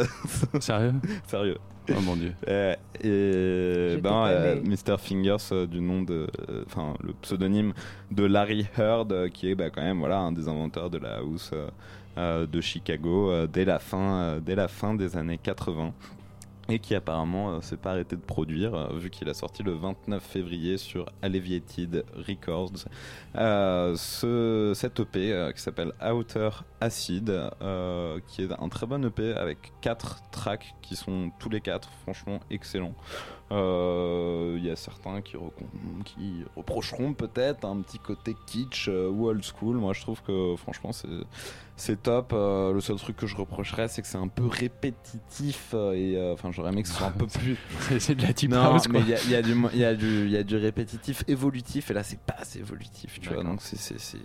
Sérieux? 0.61 0.93
Sérieux. 1.27 1.59
Oh 1.97 2.01
mon 2.03 2.17
dieu. 2.17 2.33
Euh, 2.49 2.75
et 3.03 3.91
J'étais 3.91 4.01
ben, 4.03 4.27
euh. 4.27 4.61
Mr. 4.63 4.99
Fingers 4.99 5.37
euh, 5.53 5.67
du 5.67 5.81
nom 5.81 6.03
de, 6.03 6.27
euh, 6.49 6.65
enfin 6.67 6.95
le 7.03 7.13
pseudonyme 7.23 7.73
de 8.11 8.25
Larry 8.25 8.67
Heard, 8.77 9.13
euh, 9.13 9.29
qui 9.29 9.51
est 9.51 9.55
bah, 9.55 9.71
quand 9.71 9.83
même 9.83 9.99
voilà 9.99 10.19
un 10.19 10.33
des 10.33 10.49
inventeurs 10.49 10.91
de 10.91 10.99
la 10.99 11.17
house 11.19 11.51
euh, 11.53 11.69
euh, 12.19 12.47
de 12.47 12.61
Chicago 12.61 13.31
euh, 13.31 13.47
dès 13.47 13.65
la 13.65 13.79
fin, 13.79 14.23
euh, 14.23 14.41
dès 14.41 14.55
la 14.55 14.69
fin 14.69 14.95
des 14.95 15.17
années 15.17 15.39
80 15.39 15.93
et 16.69 16.79
qui 16.79 16.95
apparemment 16.95 17.51
euh, 17.51 17.61
s'est 17.61 17.77
pas 17.77 17.93
arrêté 17.93 18.17
de 18.17 18.21
produire 18.21 18.75
euh, 18.75 18.99
vu 18.99 19.11
qu'il 19.11 19.29
a 19.29 19.35
sorti 19.35 19.63
le 19.63 19.73
29 19.73 20.23
février 20.23 20.77
sur 20.77 21.07
Alleviated 21.23 22.05
Records. 22.15 22.87
Euh, 23.37 23.97
ce, 23.97 24.73
cet 24.75 25.01
EP 25.01 25.33
euh, 25.33 25.53
qui 25.53 25.63
s'appelle 25.63 25.93
Outer 26.03 26.51
Acid 26.81 27.27
qui 28.27 28.43
est 28.43 28.53
un 28.53 28.69
très 28.69 28.87
bon 28.87 29.05
EP 29.05 29.35
avec 29.35 29.73
quatre 29.81 30.23
tracks 30.31 30.75
qui 30.83 30.95
sont 30.95 31.31
tous 31.39 31.49
les 31.49 31.61
quatre 31.61 31.91
franchement 32.03 32.41
excellents. 32.51 32.95
Il 33.51 34.63
y 34.63 34.71
a 34.71 34.77
certains 34.77 35.23
qui, 35.23 35.37
reprocheront 36.55 37.15
peut-être 37.15 37.65
un 37.65 37.81
petit 37.81 37.99
côté 37.99 38.37
kitsch 38.47 38.89
ou 38.89 39.27
old 39.27 39.43
school. 39.43 39.77
Moi 39.79 39.93
je 39.95 40.03
trouve 40.03 40.23
que 40.23 40.55
franchement 40.57 40.93
c'est 40.93 41.09
c'est 41.81 42.03
top. 42.03 42.33
Euh, 42.35 42.73
le 42.73 42.81
seul 42.81 42.97
truc 42.97 43.17
que 43.17 43.27
je 43.27 43.37
reprocherais, 43.37 43.89
c'est 43.89 44.03
que 44.03 44.09
c'est 44.09 44.19
un 44.19 44.29
peu 44.29 44.47
répétitif 44.47 45.71
euh, 45.75 45.93
et 45.93 46.17
euh, 46.17 46.33
enfin 46.35 46.51
j'aurais 46.53 46.71
aimé 46.73 46.83
que 46.83 46.89
ce 46.89 46.95
soit 46.95 47.07
un 47.07 47.11
peu 47.13 47.27
plus. 47.39 47.57
C'est 48.01 48.15
de 48.15 48.23
la 48.23 48.33
type 48.33 48.51
non, 48.51 48.61
house 48.63 48.89
mais 48.89 49.01
quoi. 49.01 49.09
il 49.09 49.11
y 49.11 49.15
a, 49.15 49.19
il 49.25 49.31
y 49.31 49.85
a 49.85 49.95
du 49.95 50.29
y 50.29 50.33
y 50.53 50.57
a 50.57 50.59
répétitif 50.59 51.25
évolutif 51.29 51.91
et 51.91 51.95
là 51.95 52.03
c'est 52.03 52.19
pas 52.21 52.37
assez 52.39 52.59
évolutif, 52.59 53.21
tu 53.21 53.31
vois. 53.31 53.43
Donc 53.43 53.61
c'est 53.63 54.19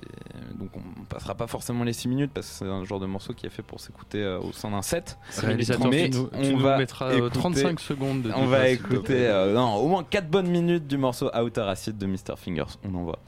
donc 0.57 0.69
on 0.75 1.03
passera 1.05 1.35
pas 1.35 1.47
forcément 1.47 1.84
les 1.84 1.93
6 1.93 2.07
minutes 2.07 2.31
parce 2.34 2.47
que 2.47 2.53
c'est 2.53 2.65
un 2.65 2.84
genre 2.84 2.99
de 2.99 3.05
morceau 3.05 3.34
qui 3.34 3.45
est 3.45 3.49
fait 3.49 3.63
pour 3.63 3.80
s'écouter 3.80 4.25
au 4.41 4.51
sein 4.51 4.71
d'un 4.71 4.81
set. 4.81 5.17
Réalisateur, 5.38 5.88
Mais 5.89 6.09
tu 6.09 6.17
nous, 6.17 6.30
on 6.34 6.49
nous 6.51 6.59
va 6.59 6.77
mettras 6.77 7.09
euh, 7.11 7.17
écouter- 7.17 7.39
35 7.39 7.80
secondes 7.80 8.21
de 8.23 8.31
On 8.35 8.45
va 8.47 8.69
écouter 8.69 9.30
non, 9.53 9.75
au 9.75 9.88
moins 9.88 10.03
4 10.03 10.27
bonnes 10.30 10.49
minutes 10.49 10.88
du 10.88 10.97
morceau 10.97 11.30
Outer 11.35 11.61
Acid 11.61 11.97
de 11.97 12.05
Mr. 12.05 12.35
Fingers. 12.38 12.77
On 12.84 12.93
en 12.95 13.03
voit. 13.03 13.19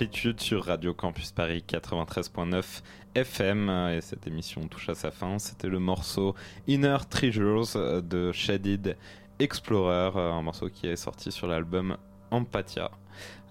Amplitude 0.00 0.40
sur 0.40 0.64
Radio 0.64 0.94
Campus 0.94 1.30
Paris 1.30 1.62
93.9 1.68 2.64
FM 3.14 3.68
et 3.92 4.00
cette 4.00 4.26
émission 4.26 4.66
touche 4.66 4.88
à 4.88 4.94
sa 4.94 5.10
fin. 5.10 5.38
C'était 5.38 5.68
le 5.68 5.78
morceau 5.78 6.34
Inner 6.66 6.96
Treasures 7.10 8.02
de 8.02 8.32
Shaded 8.32 8.96
Explorer, 9.38 10.18
un 10.18 10.40
morceau 10.40 10.70
qui 10.70 10.86
est 10.86 10.96
sorti 10.96 11.30
sur 11.30 11.48
l'album 11.48 11.98
Empathia 12.30 12.90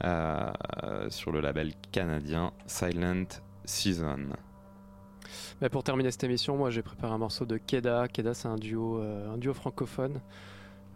euh, 0.04 0.52
sur 1.12 1.32
le 1.32 1.40
label 1.40 1.72
canadien 1.92 2.52
Silent 2.66 3.28
Season. 3.66 4.30
Bah, 5.62 5.70
pour 5.70 5.84
terminer 5.84 6.10
cette 6.10 6.24
émission, 6.24 6.58
moi 6.58 6.72
j'ai 6.72 6.82
préparé 6.82 7.14
un 7.14 7.20
morceau 7.20 7.46
de 7.46 7.58
Keda. 7.58 8.08
Keda 8.08 8.34
c'est 8.34 8.48
un 8.48 8.56
duo, 8.56 8.98
euh, 8.98 9.32
un 9.32 9.38
duo 9.38 9.54
francophone. 9.54 10.20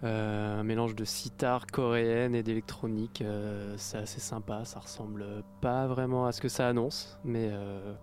Euh, 0.04 0.60
un 0.60 0.64
mélange 0.64 0.96
de 0.96 1.06
sitar 1.06 1.66
coréenne 1.68 2.36
et 2.36 2.44
d'électronique. 2.44 3.22
euh, 3.22 3.74
c'est 3.78 3.98
assez 4.00 4.20
sympa, 4.20 4.66
ça 4.66 4.80
ressemble 4.80 5.26
pas 5.62 5.88
vraiment 5.88 6.26
à 6.26 6.34
ce 6.34 6.42
que 6.42 6.50
ça 6.50 6.68
annonce, 6.68 7.18
mais 7.24 7.50
euh, 7.52 7.94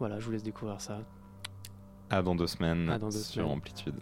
voilà, 0.00 0.18
je 0.18 0.26
vous 0.26 0.32
laisse 0.32 0.42
découvrir 0.42 0.80
ça. 0.80 0.98
À 2.10 2.22
dans 2.22 2.34
deux 2.34 2.48
semaines 2.48 2.88
À 2.90 2.98
dans 2.98 3.08
deux 3.08 3.18
sur 3.18 3.42
semaines. 3.42 3.52
Amplitude. 3.52 3.94